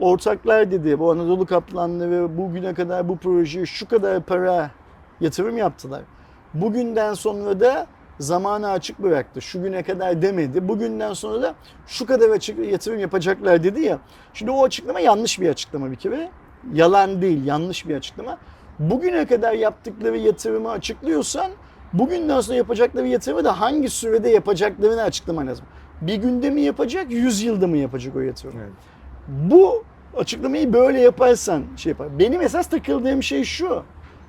[0.00, 4.70] Ortaklar dedi bu Anadolu Kaplanları bugüne kadar bu projeye şu kadar para
[5.20, 6.02] yatırım yaptılar.
[6.54, 7.86] Bugünden sonra da
[8.18, 9.42] zamanı açık bıraktı.
[9.42, 10.68] Şu güne kadar demedi.
[10.68, 11.54] Bugünden sonra da
[11.86, 13.98] şu kadar açık yatırım yapacaklar dedi ya.
[14.34, 16.30] Şimdi o açıklama yanlış bir açıklama bir kere.
[16.72, 18.38] Yalan değil, yanlış bir açıklama.
[18.78, 21.50] Bugüne kadar yaptıkları yatırımı açıklıyorsan
[21.92, 25.66] bugünden sonra yapacakları yatırımı da hangi sürede yapacaklarını açıklaman lazım.
[26.00, 28.60] Bir günde mi yapacak, yüz yılda mı yapacak o yatırımı?
[28.60, 28.72] Evet.
[29.28, 29.84] Bu
[30.16, 32.18] açıklamayı böyle yaparsan şey yapar.
[32.18, 33.82] Benim esas takıldığım şey şu.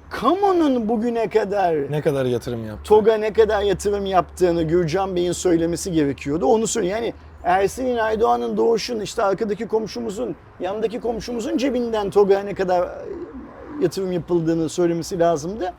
[0.10, 2.84] Kamunun bugüne kadar ne kadar yatırım yaptı?
[2.84, 6.46] TOG'a ne kadar yatırım yaptığını Gürcan Bey'in söylemesi gerekiyordu.
[6.46, 6.88] Onu söyle.
[6.88, 12.90] Yani Ersin Aydoğan'ın doğuşun işte arkadaki komşumuzun, yandaki komşumuzun cebinden TOG'a ne kadar e,
[13.82, 15.74] yatırım yapıldığını söylemesi lazımdı.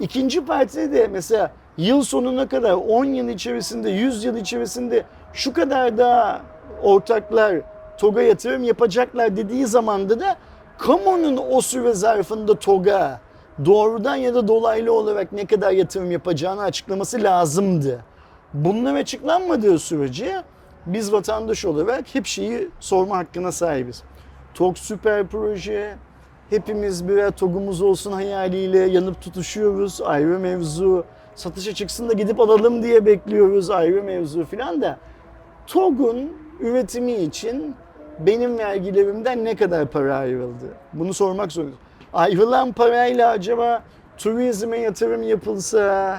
[0.00, 5.98] İkinci partide de mesela yıl sonuna kadar 10 yıl içerisinde, 100 yıl içerisinde şu kadar
[5.98, 6.42] daha
[6.82, 7.60] ortaklar
[7.98, 10.36] TOG'a yatırım yapacaklar dediği zamanda da
[10.78, 13.20] kamunun o süre zarfında TOG'a
[13.64, 18.04] doğrudan ya da dolaylı olarak ne kadar yatırım yapacağını açıklaması lazımdı.
[18.54, 20.42] Bunlar açıklanmadığı sürece
[20.86, 24.02] biz vatandaş olarak hep şeyi sorma hakkına sahibiz.
[24.54, 25.96] TOG süper proje,
[26.50, 30.00] hepimiz birer TOG'umuz olsun hayaliyle yanıp tutuşuyoruz.
[30.02, 31.04] Ayrı mevzu.
[31.34, 34.98] Satışa çıksın da gidip alalım diye bekliyoruz ayrı mevzu filan da.
[35.66, 36.32] TOG'un
[36.62, 37.74] üretimi için
[38.18, 40.64] benim vergilerimden ne kadar para ayrıldı?
[40.92, 41.78] Bunu sormak zorundayız.
[42.12, 43.82] Ayrılan parayla acaba
[44.18, 46.18] turizme yatırım yapılsa,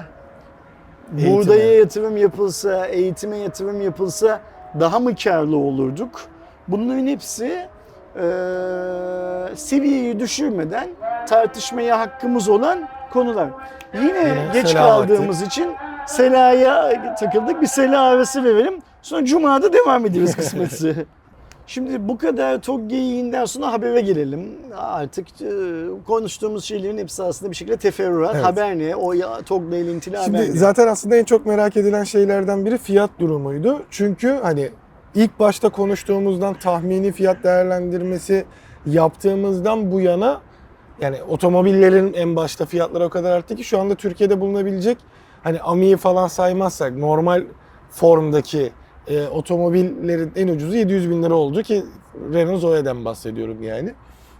[1.18, 1.36] Eğitime.
[1.36, 4.40] buğdaya yatırım yapılsa, eğitime yatırım yapılsa
[4.80, 6.20] daha mı karlı olurduk?
[6.68, 7.44] Bunların hepsi
[8.16, 8.22] eee
[9.56, 10.88] seviyeyi düşürmeden
[11.28, 12.78] tartışmaya hakkımız olan
[13.12, 13.48] konular.
[13.94, 15.74] Yine, Yine geç kaldığımız için
[16.06, 16.90] Sela'ya
[17.20, 17.62] takıldık.
[17.62, 18.78] Bir Sela arası verelim.
[19.04, 21.06] Sonra Cuma'da devam ederiz kısmetse.
[21.66, 24.50] Şimdi bu kadar TOG geyiğinden sonra habere gelelim.
[24.76, 25.46] Artık e,
[26.06, 28.34] konuştuğumuz şeylerin hepsi aslında bir şekilde teferruat.
[28.34, 28.44] Evet.
[28.44, 28.96] Haber ne?
[28.96, 30.56] O ya, TOG'la ilintili Şimdi haber ne?
[30.56, 33.82] zaten aslında en çok merak edilen şeylerden biri fiyat durumuydu.
[33.90, 34.70] Çünkü hani
[35.14, 38.44] ilk başta konuştuğumuzdan tahmini fiyat değerlendirmesi
[38.86, 40.40] yaptığımızdan bu yana
[41.00, 44.98] yani otomobillerin en başta fiyatları o kadar arttı ki şu anda Türkiye'de bulunabilecek
[45.42, 47.44] hani Ami'yi falan saymazsak normal
[47.90, 48.72] formdaki
[49.08, 51.82] e, otomobillerin en ucuzu 700 bin lira oldu ki
[52.32, 53.88] Renault Zoe'den bahsediyorum yani.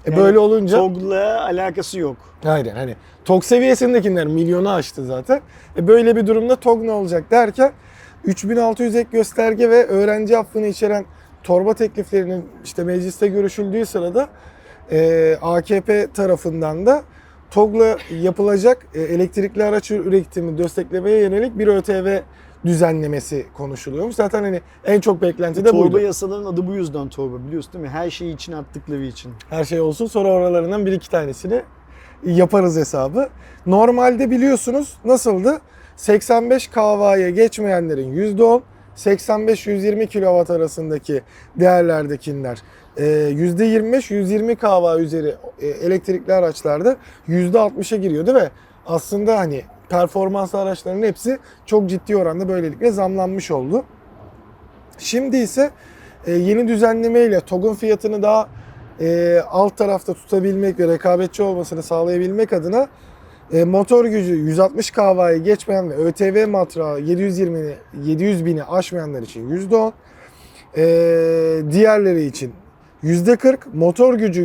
[0.07, 2.17] E Yani böyle olunca TOG'la alakası yok.
[2.45, 5.41] aynen hani TOG seviyesindekiler milyonu aştı zaten.
[5.77, 7.73] E böyle bir durumda TOG ne olacak derken
[8.25, 11.05] 3600 ek gösterge ve öğrenci affını içeren
[11.43, 14.29] torba tekliflerinin işte mecliste görüşüldüğü sırada
[14.91, 17.03] e, AKP tarafından da
[17.51, 22.19] TOG'la yapılacak e, elektrikli araç üretimi desteklemeye yönelik bir ÖTV
[22.65, 24.15] düzenlemesi konuşuluyormuş.
[24.15, 26.05] Zaten hani en çok beklenti de torba buydu.
[26.05, 27.91] yasaların adı bu yüzden torba biliyorsun değil mi?
[27.91, 29.33] Her şeyi içine attıkları için.
[29.51, 31.63] Her şey olsun sonra oralarından bir iki tanesini
[32.27, 33.29] yaparız hesabı.
[33.67, 35.61] Normalde biliyorsunuz nasıldı?
[35.97, 38.63] 85 kV'ye geçmeyenlerin %10,
[38.97, 41.23] 85-120 kW arasındaki
[41.57, 42.63] değerlerdekiler
[42.97, 46.97] e, %25-120 kW üzeri e, elektrikli araçlarda
[47.29, 48.51] %60'a giriyordu ve
[48.87, 53.85] aslında hani performanslı araçların hepsi çok ciddi oranda böylelikle zamlanmış oldu.
[54.99, 55.71] Şimdi ise
[56.27, 58.49] e, yeni düzenlemeyle TOG'un fiyatını daha
[59.01, 62.89] e, alt tarafta tutabilmek ve rekabetçi olmasını sağlayabilmek adına
[63.53, 67.75] e, motor gücü 160 kW'ye geçmeyen ve ÖTV matrağı 720'ni
[68.05, 69.93] 700 bini aşmayanlar için %10,
[70.77, 70.83] e,
[71.73, 72.53] diğerleri için
[73.05, 74.43] %40, motor gücü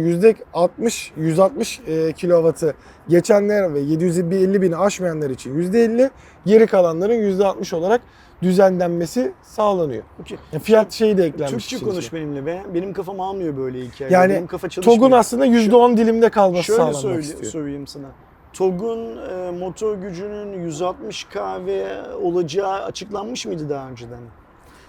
[0.53, 2.73] %60 160 e, kW'ı
[3.09, 6.09] geçenler ve 750 bini aşmayanlar için %50,
[6.45, 8.01] geri kalanların %60 olarak
[8.41, 10.03] düzenlenmesi sağlanıyor.
[10.21, 10.37] Okey.
[10.53, 11.51] Ya fiyat şeyi de eklenmiş.
[11.51, 11.89] Türkçe içine.
[11.89, 12.63] konuş benimle be.
[12.73, 14.11] Benim kafam almıyor böyle hikaye.
[14.11, 14.99] Yani Benim kafa çalışmıyor.
[14.99, 17.51] TOG'un aslında %10 dilimde kalması Şöyle sağlanmak söyle, istiyor.
[17.51, 18.07] söyleyeyim sana.
[18.53, 21.87] TOG'un e, motor gücünün 160 kW
[22.21, 24.19] olacağı açıklanmış mıydı daha önceden?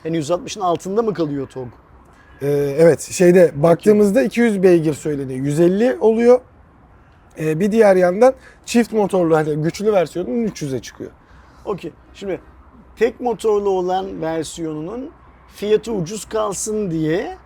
[0.05, 1.69] Yani 160'ın altında mı kalıyor TOG?
[2.43, 5.45] Ee, evet şeyde baktığımızda 200 beygir söyleniyor.
[5.45, 6.41] 150 oluyor.
[7.39, 8.35] Ee, bir diğer yandan
[8.67, 11.11] çift motorlu hani güçlü versiyonun 300'e çıkıyor.
[11.65, 11.93] Okey.
[12.15, 12.41] Şimdi
[12.97, 15.11] tek motorlu olan versiyonunun
[15.49, 17.37] fiyatı ucuz kalsın diye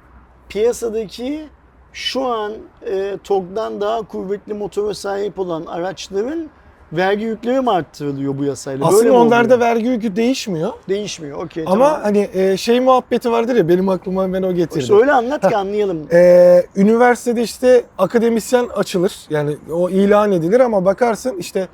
[0.49, 1.49] piyasadaki
[1.93, 2.53] şu an
[2.87, 6.51] e, TOG'dan daha kuvvetli motora sahip olan araçların
[6.97, 8.87] vergi yükleri mi arttırılıyor bu yasayla?
[8.87, 10.73] Böyle Aslında mi onlarda vergi yükü değişmiyor.
[10.89, 11.45] değişmiyor.
[11.45, 12.01] Okey Ama tamam.
[12.03, 14.87] hani e, şey muhabbeti vardır ya benim aklıma ben o getirdim.
[14.87, 16.07] Söyle anlat ki anlayalım.
[16.13, 19.13] Ee, üniversitede işte akademisyen açılır.
[19.31, 21.69] Yani o ilan edilir ama bakarsın işte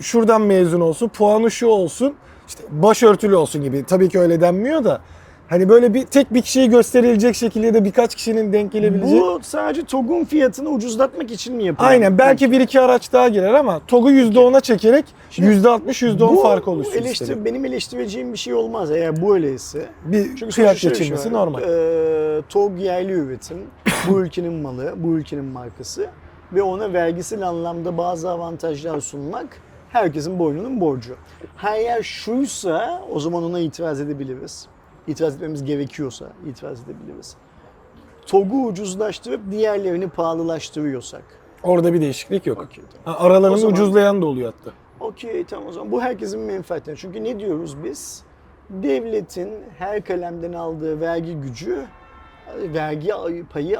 [0.00, 2.14] şuradan mezun olsun, puanı şu olsun,
[2.48, 3.84] işte başörtülü olsun gibi.
[3.84, 5.00] Tabii ki öyle denmiyor da
[5.50, 9.20] hani böyle bir tek bir kişiye gösterilecek şekilde de birkaç kişinin denk gelebileceği.
[9.20, 11.90] Bu sadece TOG'un fiyatını ucuzlatmak için mi yapılıyor?
[11.92, 16.42] Aynen belki bir iki araç daha girer ama TOG'u %10'a çekerek Şimdi %60 %10 bu
[16.42, 19.86] fark oluşsun eleştir, benim eleştireceğim bir şey olmaz eğer bu öyleyse.
[20.04, 21.40] Bir Çünkü fiyat şey geçirmesi var.
[21.40, 21.62] normal.
[21.62, 23.58] Ee, TOG yerli üretim,
[24.08, 26.06] bu ülkenin malı, bu ülkenin markası
[26.52, 29.46] ve ona vergisel anlamda bazı avantajlar sunmak
[29.88, 31.16] herkesin boynunun borcu.
[31.56, 34.68] Her yer şuysa o zaman ona itiraz edebiliriz.
[35.10, 37.36] İtiraz etmemiz gerekiyorsa itiraz edebiliriz.
[38.26, 41.22] TOG'u ucuzlaştırıp diğerlerini pahalılaştırıyorsak.
[41.62, 42.62] Orada bir değişiklik yok.
[42.62, 43.18] Okey, tamam.
[43.18, 44.76] Ha, Aralarını zaman- ucuzlayan da oluyor hatta.
[45.00, 46.96] Okey tamam o zaman bu herkesin menfaatine.
[46.96, 48.22] Çünkü ne diyoruz biz?
[48.70, 51.86] Devletin her kalemden aldığı vergi gücü,
[52.56, 53.12] vergi
[53.52, 53.78] payı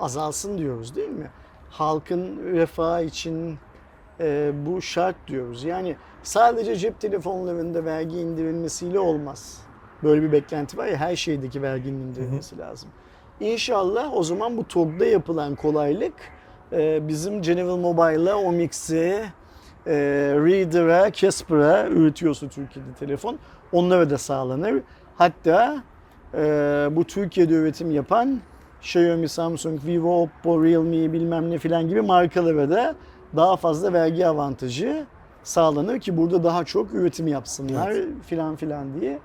[0.00, 1.30] azalsın diyoruz değil mi?
[1.70, 3.58] Halkın refahı için
[4.20, 5.64] e, bu şart diyoruz.
[5.64, 9.62] Yani sadece cep telefonlarında vergi indirilmesiyle olmaz.
[10.02, 12.88] Böyle bir beklenti var ya her şeydeki verginin indirilmesi lazım.
[13.40, 16.14] İnşallah o zaman bu TOG'da yapılan kolaylık
[16.72, 19.24] e, bizim General Mobile'a, Omix'e,
[19.86, 19.94] e,
[20.34, 23.38] Reader'a, Casper'a üretiyorsa Türkiye'de telefon
[23.72, 24.82] onlara da sağlanır.
[25.16, 25.82] Hatta
[26.34, 26.40] e,
[26.92, 28.40] bu Türkiye'de üretim yapan
[28.80, 32.94] Xiaomi, Samsung, Vivo, Oppo, Realme bilmem ne filan gibi markalara da
[33.36, 35.06] daha fazla vergi avantajı
[35.42, 37.94] sağlanır ki burada daha çok üretim yapsınlar
[38.26, 39.18] filan filan diye.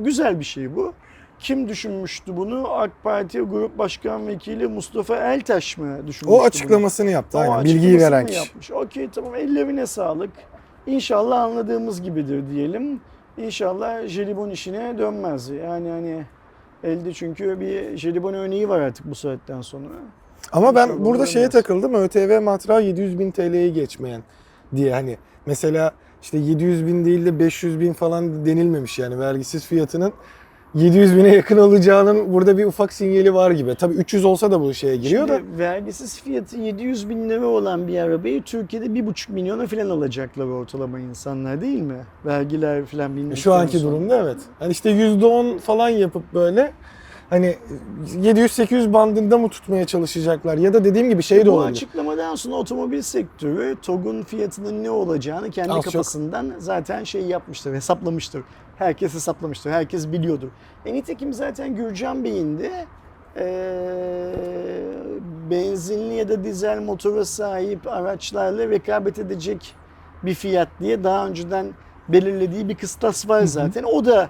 [0.00, 0.92] Güzel bir şey bu.
[1.38, 2.68] Kim düşünmüştü bunu?
[2.72, 6.42] AK Parti Grup Başkan Vekili Mustafa Eltaş mı düşünmüştü O bunu?
[6.42, 7.38] açıklamasını yaptı.
[7.38, 7.64] O Aynen.
[7.64, 8.38] Bilgiyi açıklamasını veren kişi.
[8.38, 8.70] Yapmış.
[8.70, 10.30] Okey tamam ellerine sağlık.
[10.86, 13.00] İnşallah anladığımız gibidir diyelim.
[13.38, 15.48] İnşallah jelibon işine dönmez.
[15.48, 16.24] Yani hani
[16.84, 19.88] elde çünkü bir jelibon örneği var artık bu saatten sonra.
[20.52, 21.94] Ama ben İnşallah burada şeye takıldım.
[21.94, 24.22] ÖTV matrağı 700 bin TL'ye geçmeyen
[24.76, 30.12] diye hani mesela işte 700 bin değil de 500 bin falan denilmemiş yani vergisiz fiyatının
[30.74, 33.74] 700 bine yakın olacağının burada bir ufak sinyali var gibi.
[33.74, 35.38] Tabii 300 olsa da bu şeye giriyor da.
[35.38, 41.00] Şimdi vergisiz fiyatı 700 bin lira olan bir arabayı Türkiye'de 1,5 milyona falan alacaklar ortalama
[41.00, 41.98] insanlar değil mi?
[42.26, 43.92] Vergiler falan bindikten Şu anki sonra.
[43.92, 44.38] durumda evet.
[44.58, 46.72] Hani işte %10 falan yapıp böyle
[47.32, 47.56] hani
[48.22, 51.72] 700-800 bandında mı tutmaya çalışacaklar ya da dediğim gibi şey de Bu olabilir.
[51.72, 55.84] açıklamadan sonra otomobil sektörü TOG'un fiyatının ne olacağını kendi Az çok.
[55.84, 58.42] kafasından zaten şey yapmıştır, hesaplamıştır.
[58.76, 60.48] Herkes hesaplamıştır, herkes biliyordur.
[60.86, 62.70] E nitekim zaten Gürcan Bey'in de
[63.36, 64.32] eee
[65.50, 69.74] benzinli ya da dizel motora sahip araçlarla rekabet edecek
[70.22, 71.66] bir fiyat diye daha önceden
[72.08, 73.82] belirlediği bir kıstas var zaten.
[73.84, 74.28] O da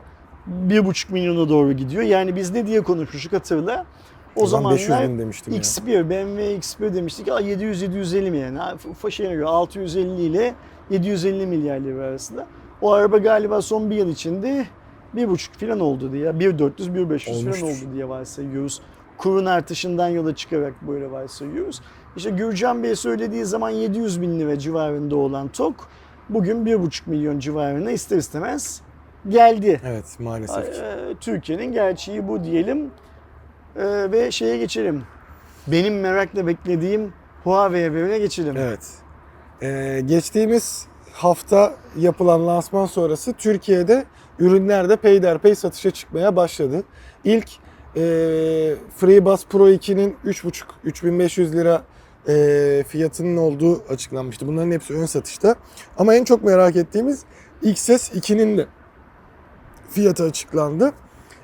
[0.69, 2.03] 1,5 milyona doğru gidiyor.
[2.03, 3.87] Yani biz ne diye konuşmuştuk hatırla.
[4.37, 4.79] O, 500 zamanlar
[5.19, 5.61] demiştim ya.
[5.61, 7.29] X1, BMW X1 demiştik.
[7.29, 8.59] Aa, 700-750 mi yani?
[9.11, 10.55] Şeyine göre 650 ile
[10.91, 12.47] 750 milyar lira arasında.
[12.81, 14.67] O araba galiba son bir yıl içinde
[15.17, 16.31] 1,5 falan oldu diye.
[16.31, 18.81] 1.400, 1.500 falan oldu diye varsayıyoruz.
[19.19, 21.81] Kurun artışından yola çıkarak böyle varsayıyoruz.
[22.17, 25.89] İşte Gürcan Bey söylediği zaman 700 bin lira civarında olan TOK
[26.29, 28.83] bugün 1,5 milyon civarına ister istemez
[29.29, 29.81] geldi.
[29.87, 30.81] Evet maalesef ki.
[30.81, 32.91] Ee, Türkiye'nin gerçeği bu diyelim.
[33.77, 35.03] Ee, ve şeye geçelim.
[35.67, 37.13] Benim merakla beklediğim
[37.45, 38.57] Huawei haberine geçelim.
[38.57, 38.91] Evet.
[39.63, 44.05] Ee, geçtiğimiz hafta yapılan lansman sonrası Türkiye'de
[44.39, 46.83] ürünler de peyderpey satışa çıkmaya başladı.
[47.25, 47.49] İlk
[47.97, 48.01] e,
[48.97, 51.83] FreeBuds Pro 2'nin 3.5-3500 lira
[52.29, 54.47] e, fiyatının olduğu açıklanmıştı.
[54.47, 55.55] Bunların hepsi ön satışta.
[55.99, 57.25] Ama en çok merak ettiğimiz
[57.63, 58.67] XS 2'nin de
[59.93, 60.93] fiyatı açıklandı.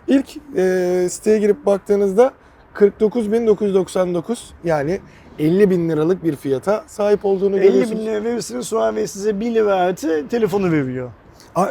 [0.09, 0.27] İlk
[0.57, 2.33] e, siteye girip baktığınızda
[2.75, 5.01] 49.999 yani
[5.39, 8.01] 50 bin liralık bir fiyata sahip olduğunu 50 görüyorsunuz.
[8.01, 11.11] bin lira verirsiniz Huawei size 1 lira artı telefonu veriyor.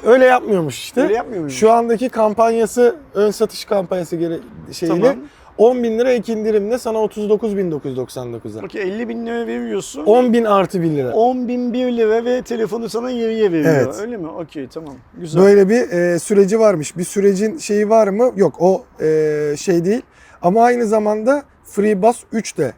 [0.03, 1.01] Öyle yapmıyormuş işte.
[1.01, 1.51] Öyle yapmıyor muyum?
[1.51, 4.39] Şu andaki kampanyası, ön satış kampanyası gere-
[4.71, 5.17] şeyiyle Tamam.
[5.57, 8.65] 10 bin lira ek indirimle sana 39.999'a.
[8.65, 10.05] Okey 50 bin lira veriyorsun.
[10.05, 11.13] 10 bin artı 1 lira.
[11.13, 13.75] 10 bin 1 lira ve telefonu sana yarıya veriyor.
[13.75, 13.95] Evet.
[14.01, 14.27] Öyle mi?
[14.27, 14.95] Okey tamam.
[15.17, 15.41] Güzel.
[15.43, 16.97] Böyle bir e, süreci varmış.
[16.97, 18.31] Bir sürecin şeyi var mı?
[18.35, 20.01] Yok o e, şey değil.
[20.41, 22.73] Ama aynı zamanda FreeBuds 3 de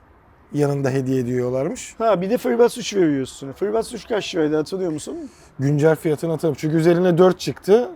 [0.54, 1.96] yanında hediye ediyorlarmış.
[1.98, 3.52] Ha bir de FreeBuds 3 veriyorsun.
[3.52, 5.16] FreeBuds 3 kaç liraydı hatırlıyor musun?
[5.60, 6.62] Güncel fiyatını hatırlamıyorum.
[6.62, 7.90] Çünkü üzerine 4 çıktı.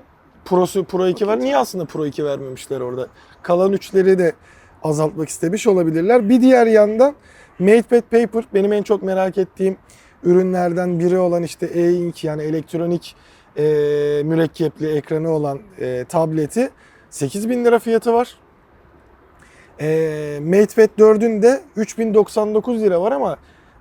[0.46, 1.40] Pro'su Pro 2 var.
[1.40, 3.08] Niye aslında Pro 2 vermemişler orada?
[3.42, 4.34] Kalan 3'leri de
[4.84, 6.30] azaltmak istemiş olabilirler.
[6.30, 7.16] Bir diğer yandan
[7.60, 9.78] MatePad Paper benim en çok merak ettiğim
[10.24, 13.16] ürünlerden biri olan işte e-ink yani elektronik
[13.58, 13.64] e,
[14.26, 16.70] mürekkepli ekranı olan e, tableti
[17.10, 18.38] 8000 lira fiyatı var.
[19.82, 23.38] E, MatePad 4'ün de 3099 lira var ama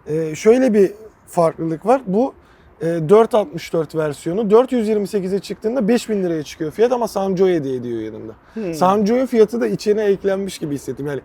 [0.06, 0.92] e, şöyle bir
[1.26, 2.02] farklılık var.
[2.06, 2.34] Bu
[2.82, 8.32] 464 versiyonu 428'e çıktığında 5000 liraya çıkıyor fiyat ama Sanjo hediye ediyor yanında.
[8.54, 8.74] Hmm.
[8.74, 11.06] Sanjo'nun fiyatı da içine eklenmiş gibi hissettim.
[11.06, 11.20] Yani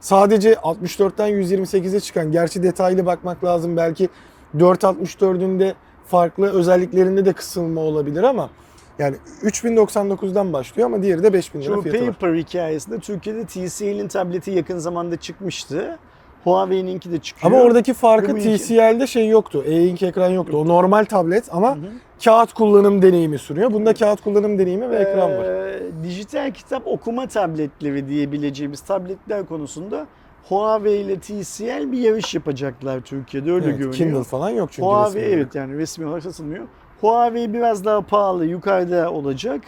[0.00, 4.08] sadece 64'ten 128'e çıkan, gerçi detaylı bakmak lazım belki
[4.56, 5.74] 464'ün de
[6.06, 8.50] farklı özelliklerinde de kısılma olabilir ama
[8.98, 12.12] yani 3099'dan başlıyor ama diğeri de 5000 lira Şu fiyatı var.
[12.12, 15.98] Paper hikayesinde Türkiye'de TCL'in tableti yakın zamanda çıkmıştı.
[16.44, 17.52] Huawei'ninki de çıkıyor.
[17.52, 19.62] Ama oradaki farkı TCL'de şey yoktu.
[19.66, 20.56] E-ink ekran yoktu.
[20.56, 21.78] O normal tablet ama
[22.24, 23.72] kağıt kullanım deneyimi sunuyor.
[23.72, 25.44] Bunda kağıt kullanım deneyimi ve ekran var.
[25.44, 30.06] Ee, dijital kitap okuma tabletleri diyebileceğimiz tabletler konusunda
[30.48, 33.94] Huawei ile TCL bir yarış yapacaklar Türkiye'de öyle Evet, görünüyor.
[33.94, 35.32] Kindle falan yok çünkü Huawei resmi olarak.
[35.38, 36.64] evet yani resmi olarak satılmıyor.
[37.00, 39.60] Huawei biraz daha pahalı yukarıda olacak.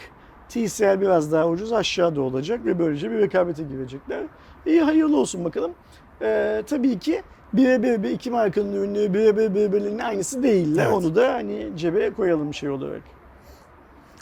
[0.49, 4.19] TCL biraz daha ucuz aşağıda olacak ve böylece bir rekabete girecekler.
[4.65, 5.71] İyi hayırlı olsun bakalım.
[6.21, 7.21] Ee, tabii ki
[7.53, 10.83] birebir bir iki markanın ürünleri birebir birbirlerinin aynısı değiller.
[10.85, 10.93] Evet.
[10.95, 13.01] Onu da hani cebe koyalım şey olarak.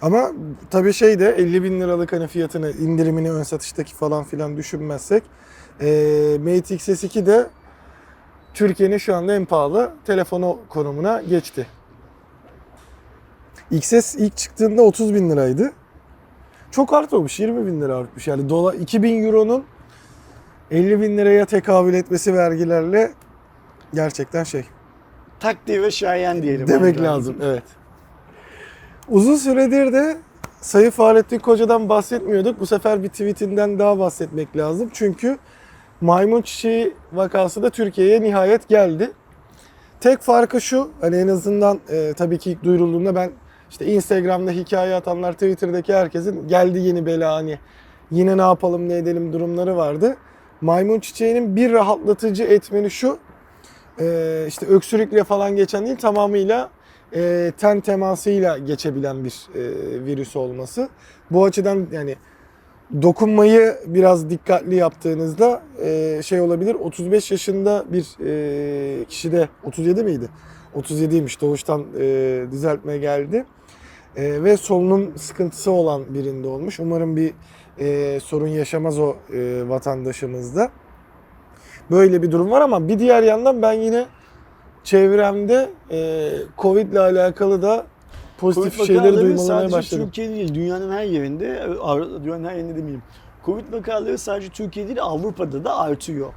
[0.01, 0.31] Ama
[0.69, 5.23] tabii şey de 50 bin liralık hani fiyatını indirimini ön satıştaki falan filan düşünmezsek
[5.81, 7.47] eee Mate XS2 de
[8.53, 11.67] Türkiye'nin şu anda en pahalı telefonu konumuna geçti.
[13.71, 15.71] XS ilk çıktığında 30 bin liraydı.
[16.71, 18.27] Çok artmamış 20 bin lira artmış.
[18.27, 19.63] Yani dola 2000 euronun
[20.71, 23.11] 50 bin liraya tekabül etmesi vergilerle
[23.93, 24.65] gerçekten şey.
[25.39, 26.67] Takdir ve şayan diyelim.
[26.67, 27.63] Demek Aynı lazım evet.
[29.09, 30.17] Uzun süredir de
[30.61, 32.59] Sayın Fahrettin Koca'dan bahsetmiyorduk.
[32.59, 34.89] Bu sefer bir tweetinden daha bahsetmek lazım.
[34.93, 35.37] Çünkü
[36.01, 39.11] maymun çiçeği vakası da Türkiye'ye nihayet geldi.
[39.99, 43.31] Tek farkı şu, hani en azından e, tabii ki ilk duyurulduğunda ben
[43.69, 47.59] işte Instagram'da hikaye atanlar, Twitter'daki herkesin geldi yeni bela hani
[48.11, 50.17] yine ne yapalım ne edelim durumları vardı.
[50.61, 53.17] Maymun çiçeğinin bir rahatlatıcı etmeni şu,
[53.99, 56.69] e, işte öksürükle falan geçen değil tamamıyla
[57.15, 59.61] e, ten temasıyla geçebilen bir e,
[60.05, 60.89] virüs olması.
[61.31, 62.15] Bu açıdan yani
[63.01, 66.75] dokunmayı biraz dikkatli yaptığınızda e, şey olabilir.
[66.75, 70.29] 35 yaşında bir e, kişide 37 miydi?
[70.75, 73.45] 37'ymiş doğuştan e, düzeltme geldi.
[74.15, 76.79] E, ve solunum sıkıntısı olan birinde olmuş.
[76.79, 77.33] Umarım bir
[77.79, 80.69] e, sorun yaşamaz o e, vatandaşımızda.
[81.91, 84.05] Böyle bir durum var ama bir diğer yandan ben yine
[84.83, 87.85] çevremde e, Covid ile alakalı da
[88.37, 90.05] pozitif Covid şeyleri duymalamaya başladım.
[90.05, 91.67] Türkiye değil, dünyanın her yerinde,
[92.23, 93.03] dünyanın her yerinde demeyeyim.
[93.45, 96.33] Covid vakaları sadece Türkiye değil, Avrupa'da da artıyor.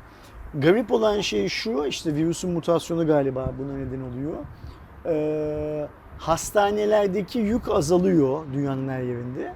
[0.54, 4.32] garip olan şey şu, işte virüsün mutasyonu galiba buna neden oluyor.
[5.06, 5.86] Ee,
[6.18, 9.52] hastanelerdeki yük azalıyor dünyanın her yerinde.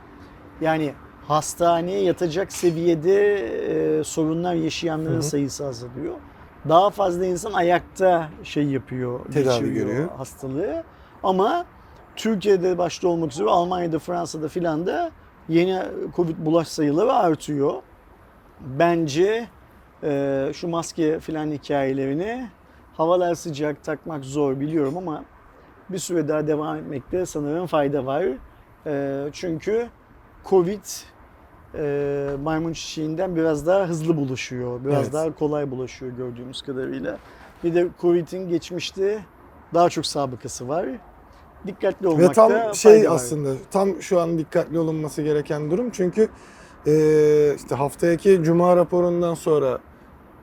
[0.60, 0.92] Yani
[1.28, 3.34] hastaneye yatacak seviyede
[3.98, 5.22] e, sorunlar yaşayanların Hı hı.
[5.22, 6.14] sayısı azalıyor.
[6.68, 10.08] Daha fazla insan ayakta şey yapıyor, Tedavi görüyor.
[10.16, 10.84] hastalığı.
[11.22, 11.64] Ama
[12.16, 15.10] Türkiye'de başta olmak üzere Almanya'da, Fransa'da filan da
[15.48, 15.82] yeni
[16.16, 17.74] Covid bulaş sayıları artıyor.
[18.60, 19.46] Bence
[20.02, 22.48] e, şu maske filan hikayelerini
[22.96, 25.24] havalar sıcak takmak zor biliyorum ama
[25.90, 28.24] bir süre daha devam etmekte sanırım fayda var.
[28.86, 29.88] E, çünkü
[30.44, 30.84] Covid
[31.74, 34.80] e, maymun çiçeğinden biraz daha hızlı bulaşıyor.
[34.84, 35.12] Biraz Evet.
[35.12, 37.18] daha kolay bulaşıyor gördüğümüz kadarıyla.
[37.64, 39.18] Bir de Covid'in geçmişte
[39.74, 40.86] daha çok sabıkası var.
[41.66, 43.14] Dikkatli olmakta Ve tam şey fayda var.
[43.16, 46.28] aslında tam şu an dikkatli olunması gereken durum çünkü
[46.86, 49.78] e, işte haftaki cuma raporundan sonra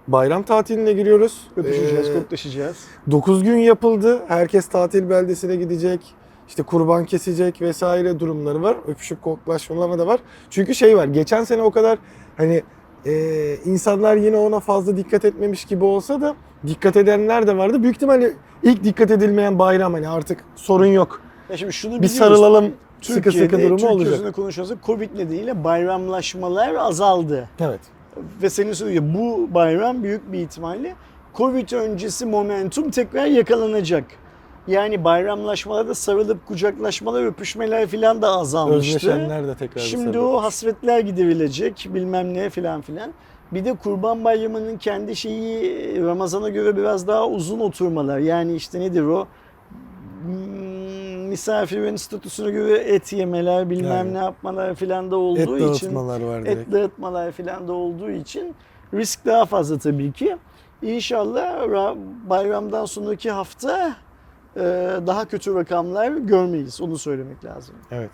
[0.07, 1.47] bayram tatiline giriyoruz.
[1.57, 2.78] Öpüşeceğiz, E, koklaşacağız.
[3.11, 4.19] 9 gün yapıldı.
[4.28, 5.99] Herkes tatil beldesine gidecek.
[6.48, 8.78] İşte kurban kesecek vesaire durumları var.
[8.88, 10.20] Öpüşüp koklaşmalar da var.
[10.50, 11.06] Çünkü şey var.
[11.06, 11.98] Geçen sene o kadar
[12.38, 12.64] hani
[13.06, 16.36] e, insanlar yine ona fazla dikkat etmemiş gibi olsa da
[16.68, 17.84] dikkat edenler de vardı.
[17.84, 18.34] Büyük ihtimalle
[18.64, 21.22] ilk dikkat edilmeyen bayram hani artık sorun yok.
[21.50, 24.36] Ya şimdi şunu Bir sarılalım sıkı Türkiye'de, sıkı durumu Türkiye olacak.
[24.36, 27.50] konuşuyorsak Covid nedeniyle bayramlaşmalar azaldı.
[27.60, 27.80] Evet.
[28.41, 30.96] Ve senin söylediğin bu bayram büyük bir ihtimalle
[31.36, 34.04] Covid öncesi momentum tekrar yakalanacak.
[34.68, 38.95] Yani bayramlaşmalarda sarılıp kucaklaşmalar, öpüşmeler filan da azalmıştı.
[38.97, 40.20] Özleşenler de tekrar Şimdi sarılır.
[40.20, 43.11] o hasretler giderilecek bilmem ne filan filan.
[43.51, 48.20] Bir de Kurban Bayramı'nın kendi şeyi Ramazan'a göre biraz daha uzun oturmalar.
[48.20, 49.28] Yani işte nedir o?
[50.24, 54.13] Hmm, Misafirin statüsüne göre et yemeler bilmem Yani.
[54.13, 56.59] ne yapmalar filan da Et olduğu için dağıtmalar var direkt.
[56.59, 58.55] et dağıtmalar filan da olduğu için
[58.93, 60.38] risk daha fazla tabii ki.
[60.82, 61.97] İnşallah ra-
[62.30, 63.95] bayramdan sonraki hafta
[65.08, 66.82] daha kötü rakamlar görmeyiz.
[66.82, 67.76] Onu söylemek lazım.
[67.91, 68.12] Evet.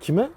[0.00, 0.30] Kime?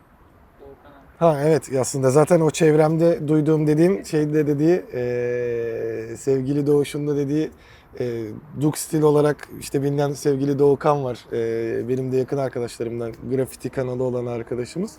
[1.18, 7.52] Ha evet aslında zaten o çevremde duyduğum dediğim şeyde dediği eee, sevgili Doğuş'un da dediği
[8.00, 8.24] eee
[8.62, 11.26] Duk stil olarak işte bilinen sevgili Doğukan var.
[11.32, 14.98] Eee, benim de yakın arkadaşlarımdan grafiti kanalı olan arkadaşımız.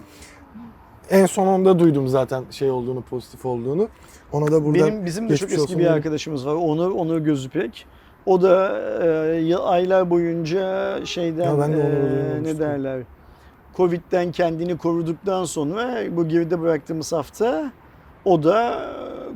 [1.10, 3.88] En son onda duydum zaten şey olduğunu pozitif olduğunu.
[4.32, 6.54] Ona da buradan Benim bizim de çok eski bir arkadaşımız var.
[6.54, 7.86] Onur Onur Gözüpek.
[8.26, 8.80] O da
[9.34, 13.02] e, aylar boyunca şeyden Ya ben de e, ne derler?
[13.76, 17.72] Covid'den kendini koruduktan sonra bu geride bıraktığımız hafta
[18.24, 18.80] o da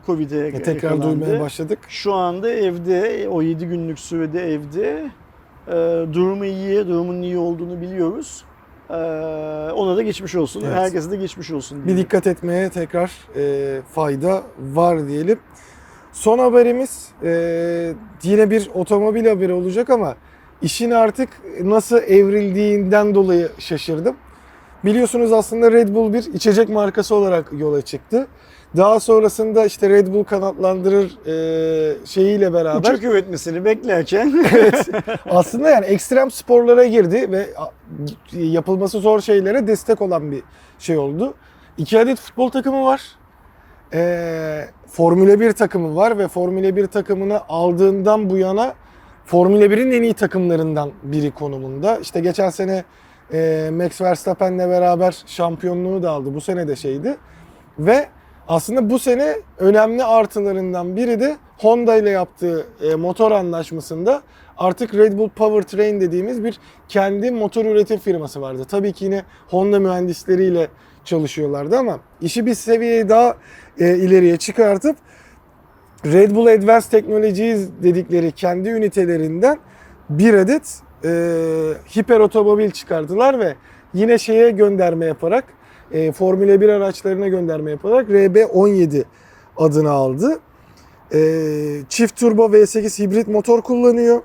[0.07, 1.21] Covid'e E, tekrar yakalandı.
[1.21, 1.79] duymaya başladık.
[1.89, 5.11] Şu anda evde, o 7 günlük sürede evde.
[5.69, 5.73] E,
[6.13, 8.45] durumu iyi, durumun iyi olduğunu biliyoruz.
[8.91, 8.95] E,
[9.73, 10.63] ona da geçmiş olsun.
[10.67, 10.77] Evet.
[10.77, 11.81] Herkese de geçmiş olsun.
[11.81, 12.05] Bir diyelim.
[12.05, 15.39] dikkat etmeye tekrar e, fayda var diyelim.
[16.13, 20.15] Son haberimiz e, yine bir otomobil haberi olacak ama
[20.63, 21.29] işin artık
[21.63, 24.17] nasıl evrildiğinden dolayı şaşırdım.
[24.85, 28.27] Biliyorsunuz aslında Red Bull bir içecek markası olarak yola çıktı.
[28.77, 34.45] Daha sonrasında işte Red Bull kanatlandırır e, şeyiyle beraber Uçak üretmesini beklerken
[35.31, 37.47] aslında yani ekstrem sporlara girdi ve
[38.33, 40.43] yapılması zor şeylere destek olan bir
[40.79, 41.35] şey oldu.
[41.79, 43.03] İki adet futbol takımı var.
[43.95, 48.75] Ee, Formula 1 takımı var ve Formula 1 takımını aldığından bu yana
[49.25, 51.99] Formula 1'in en iyi takımlarından biri konumunda.
[51.99, 52.85] İşte geçen sene
[53.33, 56.35] e, Max Verstappen'le beraber şampiyonluğu da aldı.
[56.35, 57.17] Bu sene de şeydi.
[57.79, 58.09] Ve
[58.49, 64.23] aslında bu sene önemli artılarından biri de Honda ile yaptığı e, motor anlaşmasında
[64.59, 68.67] artık Red Bull Powertrain dediğimiz bir kendi motor üretim firması vardı.
[68.71, 70.69] Tabii ki yine Honda mühendisleriyle
[71.05, 73.37] çalışıyorlardı ama işi bir seviyeye daha
[73.79, 74.97] e, ileriye çıkartıp
[76.07, 79.59] Red Bull Advanced Technologies dedikleri kendi ünitelerinden
[80.11, 81.11] bir adet e,
[81.97, 83.55] hiper otomobil çıkardılar ve
[83.95, 85.45] yine şeye gönderme yaparak
[85.95, 89.05] e, Formula 1 araçlarına gönderme yaparak RB17
[89.57, 90.41] adını aldı.
[91.15, 91.21] E,
[91.89, 94.23] çift turbo V8 hibrit motor kullanıyor.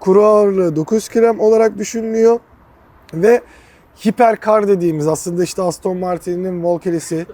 [0.00, 2.40] Kuru ağırlığı 9 gram olarak düşünülüyor.
[3.14, 3.40] Ve
[4.06, 7.26] hiperkar dediğimiz aslında işte Aston Martin'in Valkyrie'si,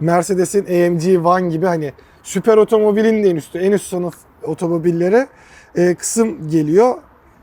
[0.00, 5.26] Mercedes'in AMG One gibi hani süper otomobilin de en üstü, en üst sınıf otomobillere
[5.74, 6.94] e, kısım geliyor.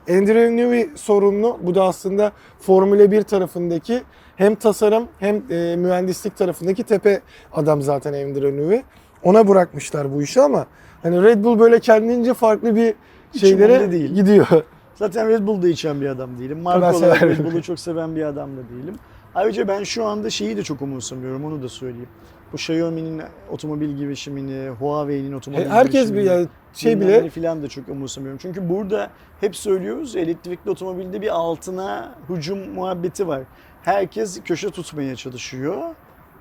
[0.09, 1.59] Andrew Newey sorumlu.
[1.61, 4.03] Bu da aslında Formula 1 tarafındaki
[4.36, 7.21] hem tasarım hem e, mühendislik tarafındaki tepe
[7.53, 8.81] adam zaten Andrew Newey.
[9.23, 10.65] Ona bırakmışlar bu işi ama
[11.03, 12.93] hani Red Bull böyle kendince farklı bir
[13.39, 14.13] şeylere değil.
[14.13, 14.47] gidiyor.
[14.95, 16.59] Zaten Red Bull'da içen bir adam değilim.
[16.59, 17.21] Marka olarak.
[17.23, 18.95] Red Bull'u çok seven bir adam da değilim.
[19.36, 22.09] Ayrıca ben şu anda şeyi de çok umursamıyorum onu da söyleyeyim.
[22.51, 23.21] bu Xiaomi'nin
[23.51, 28.39] otomobil girişimini, Huawei'nin otomobil He- Herkes bir girişimini, yani şey bile filan da çok umursamıyorum.
[28.41, 29.09] Çünkü burada
[29.41, 33.41] hep söylüyoruz elektrikli otomobilde bir altına hücum muhabbeti var.
[33.84, 35.77] Herkes köşe tutmaya çalışıyor.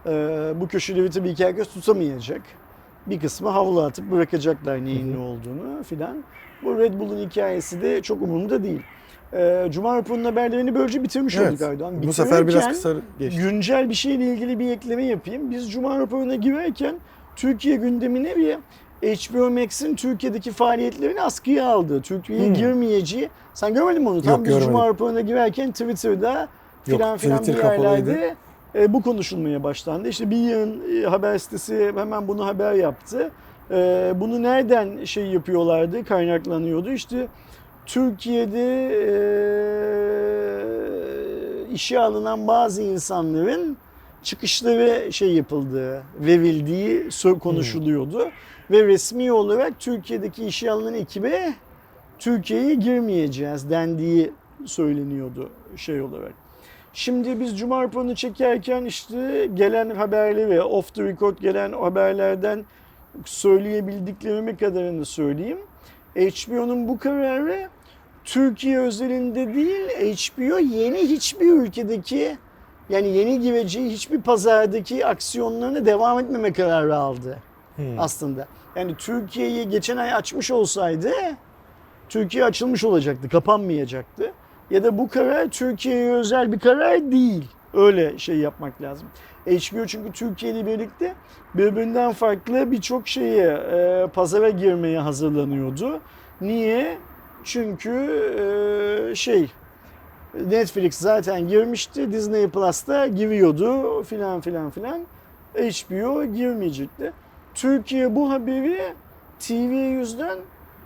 [0.07, 2.41] Ee, bu köşeleri tabii ki herkes tutamayacak.
[3.07, 6.25] Bir kısmı havlu atıp bırakacaklar neyin ne olduğunu filan.
[6.65, 8.81] Bu Red Bull'un hikayesi de çok umurumda değil.
[9.35, 12.03] Ee, Cuma raporunun haberlerini böylece bitirmiş olduk evet, Aydoğan.
[12.03, 13.41] bu sefer biraz kısa geçti.
[13.43, 15.51] güncel bir şeyle ilgili bir ekleme yapayım.
[15.51, 16.95] Biz Cuma raporuna girerken
[17.37, 18.57] Türkiye gündemine bir
[19.03, 22.03] HBO Max'in Türkiye'deki faaliyetlerini askıya aldı.
[22.03, 22.55] Türkiye'ye Hmm.
[22.55, 23.29] girmeyeceği.
[23.55, 24.23] Sen görmedin mi onu?
[24.23, 24.69] Tam Yok, biz görmedim.
[24.73, 26.49] Cuma raporuna girerken Twitter'da
[26.85, 28.11] filan filan bir kapalıydı.
[28.11, 28.35] yerlerde
[28.75, 30.09] e, bu konuşulmaya başlandı.
[30.09, 33.31] İşte bir yığın e, haber sitesi hemen bunu haber yaptı.
[33.71, 36.93] E, bunu nereden şey yapıyorlardı, kaynaklanıyordu?
[36.93, 37.29] İşte
[37.87, 38.89] Türkiye'de
[41.69, 43.77] e, işe alınan bazı insanların
[44.23, 48.29] çıkışları şey yapıldığı, verildiği sö- konuşuluyordu.
[48.71, 51.55] Ve resmi olarak Türkiye'deki işe alınan ekibe
[52.19, 54.33] Türkiye'ye girmeyeceğiz dendiği
[54.65, 56.42] söyleniyordu şey olarak.
[56.95, 62.65] Şimdi biz Cuma raporunu çekerken işte gelen haberleri, off the record gelen haberlerden
[63.25, 65.59] söyleyebildiklerimi kadarını söyleyeyim.
[66.17, 67.69] HBO'nun bu kararı
[68.25, 72.37] Türkiye özelinde değil, HBO yeni hiçbir ülkedeki
[72.89, 77.39] yani yeni gireceği hiçbir pazardaki aksiyonlarına devam etmeme kararı aldı
[77.77, 77.99] Hmm.
[77.99, 78.47] aslında.
[78.77, 81.11] Yani Türkiye'yi geçen ay açmış olsaydı
[82.09, 84.33] Türkiye açılmış olacaktı, kapanmayacaktı.
[84.73, 87.45] Ya da bu karar Türkiye'ye özel bir karar değil.
[87.75, 89.09] Öyle şey yapmak lazım.
[89.47, 91.15] HBO çünkü Türkiye ile birlikte
[91.55, 96.01] birbirinden farklı birçok şeye e, pazara girmeye hazırlanıyordu.
[96.41, 96.99] Niye?
[97.45, 97.91] Çünkü
[99.11, 99.51] e, şey
[100.35, 102.13] Netflix zaten girmişti.
[102.13, 105.01] Disney Plus'ta giriyordu filan filan filan.
[105.55, 107.13] HBO girmeyecekti.
[107.55, 108.95] Türkiye bu haberi
[109.41, 110.39] TV yüzden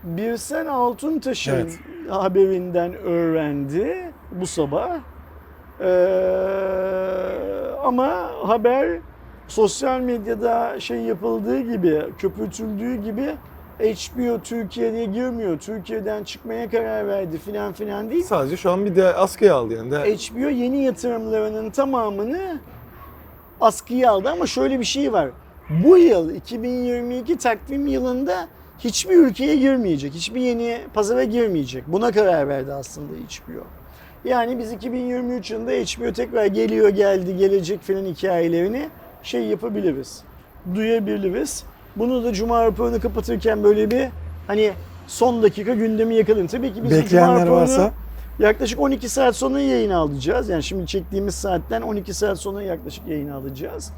[0.07, 1.79] Birsen Altuntaş'ın Evet.
[2.09, 4.99] haberinden öğrendi bu sabah.
[5.81, 5.87] Ee,
[7.85, 8.99] ama haber
[9.49, 13.37] sosyal medyada şey yapıldığı gibi, köpürtüldüğü gibi
[13.81, 15.59] HBO Türkiye'ye girmiyor.
[15.59, 18.25] Türkiye'den çıkmaya karar verdi filan filan değil.
[18.25, 19.91] Sadece şu an bir de askıya aldı yani.
[19.91, 22.61] De, HBO yeni yatırımlarının tamamını
[23.61, 25.29] askıya aldı ama şöyle bir şey var.
[25.85, 28.49] Bu yıl 2022 takvim yılında
[28.79, 30.15] hiçbir ülkeye girmeyecek.
[30.15, 31.85] Hiçbir yeni pazara girmeyecek.
[31.87, 33.65] Buna karar verdi aslında HBO.
[34.25, 38.89] Yani biz 2023 yılında HBO tekrar geliyor geldi gelecek filan hikayelerini
[39.23, 40.23] şey yapabiliriz.
[40.75, 41.65] Duyabiliriz.
[41.97, 44.09] Bunu da Cuma raporunu kapatırken böyle bir
[44.47, 44.73] hani
[45.07, 46.47] son dakika gündemi yakalayın.
[46.47, 47.93] Tabii ki biz bu Cuma raporunu varsa
[48.39, 50.49] Yaklaşık 12 saat sonra yayına alacağız.
[50.49, 53.93] Yani şimdi çektiğimiz saatten 12 saat sonra yaklaşık yayına alacağız.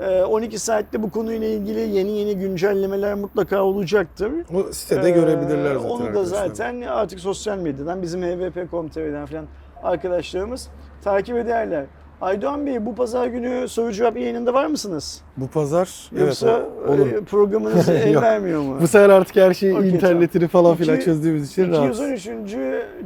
[0.00, 4.32] Ee, 12 saatte bu konuyla ilgili yeni yeni güncellemeler mutlaka olacaktır.
[4.54, 5.88] o sitede Ee, görebilirler zaten.
[5.90, 9.44] Onu da zaten artık sosyal medyadan bizim hvp.com.tr'den falan
[9.82, 10.68] arkadaşlarımız
[11.04, 11.84] takip ederler.
[12.20, 15.20] Aydoğan Bey bu pazar günü soru cevap yayınında var mısınız?
[15.36, 17.24] Bu pazar Yoksa evet olur.
[17.24, 18.76] programınız el vermiyor mu?
[18.80, 21.94] Bu sefer artık her şeyi Okey, internetini falan filan çözdüğümüz için rahat.
[21.94, 22.28] 213.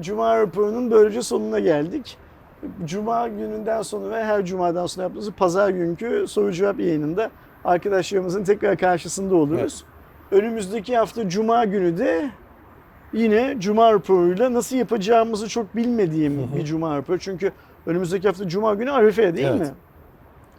[0.01, 2.16] Cuma raporunun böylece sonuna geldik.
[2.84, 7.30] Cuma gününden sonra ve her cumadan sonra yaptığımız pazar günkü soru cevap yayınında
[7.64, 9.84] arkadaşlarımızın tekrar karşısında oluruz.
[10.30, 12.30] Önümüzdeki hafta cuma günü de
[13.12, 16.56] yine cuma raporuyla nasıl yapacağımızı çok bilmediğim Hı hı.
[16.56, 17.18] bir cuma raporu.
[17.18, 17.52] Çünkü
[17.86, 19.61] önümüzdeki hafta cuma günü Arife değil Evet.
[19.61, 19.74] mi?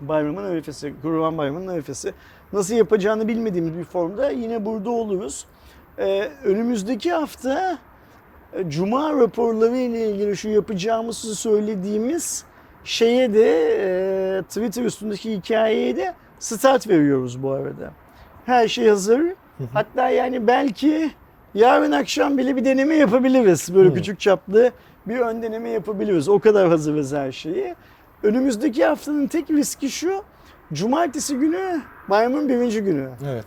[0.01, 2.13] Bayramın arifesi, Kurban Bayramı'nın arifesi.
[2.53, 5.45] Nasıl yapacağını bilmediğimiz bir formda yine burada oluruz.
[5.97, 7.77] Ee, önümüzdeki hafta
[8.67, 12.43] Cuma raporları ile ilgili şu yapacağımızı söylediğimiz
[12.83, 13.49] şeye de
[14.37, 17.91] e, Twitter üstündeki hikayeye de start veriyoruz bu arada.
[18.45, 19.21] Her şey hazır.
[19.73, 21.11] Hatta yani belki
[21.53, 23.75] yarın akşam bile bir deneme yapabiliriz.
[23.75, 24.71] Böyle küçük çaplı
[25.07, 26.29] bir ön deneme yapabiliriz.
[26.29, 27.75] O kadar hazırız her şeyi.
[28.23, 30.23] Önümüzdeki haftanın tek riski şu.
[30.73, 33.09] Cumartesi günü bayramın birinci günü.
[33.31, 33.45] Evet.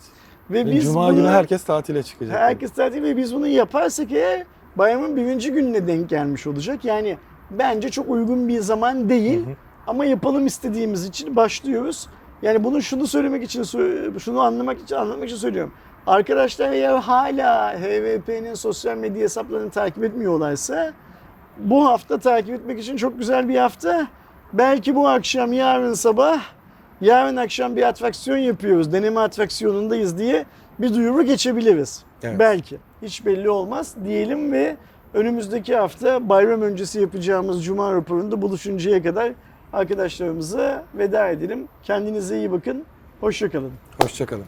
[0.50, 2.36] Ve biz Cuma bunu- günü herkes tatile çıkacak.
[2.38, 4.44] Herkes tatil ve biz bunu yaparsak eğer
[4.77, 6.85] bayramın birinci gününe denk gelmiş olacak.
[6.85, 7.18] Yani
[7.51, 9.55] bence çok uygun bir zaman değil Hı hı.
[9.87, 12.09] ama yapalım istediğimiz için başlıyoruz.
[12.43, 13.62] Yani bunu şunu söylemek için,
[14.18, 15.73] şunu anlamak için, anlatmak için söylüyorum.
[16.07, 20.93] Arkadaşlar eğer hala HVP'nin sosyal medya hesaplarını takip etmiyorlarsa
[21.59, 24.07] bu hafta takip etmek için çok güzel bir hafta.
[24.53, 26.41] Belki bu akşam, yarın sabah,
[27.01, 28.93] yarın akşam bir atraksiyon yapıyoruz.
[28.93, 30.45] Deneme atraksiyonundayız diye
[30.79, 32.05] bir duyuru geçebiliriz.
[32.23, 32.39] Evet.
[32.39, 32.79] Belki.
[33.03, 34.76] Hiç belli olmaz diyelim ve
[35.14, 39.32] önümüzdeki hafta bayram öncesi yapacağımız Cuma raporunda buluşuncaya kadar
[39.72, 41.68] arkadaşlarımıza veda edelim.
[41.82, 42.84] Kendinize iyi bakın.
[43.20, 43.72] Hoşçakalın.
[44.03, 44.44] Hoşçakalın.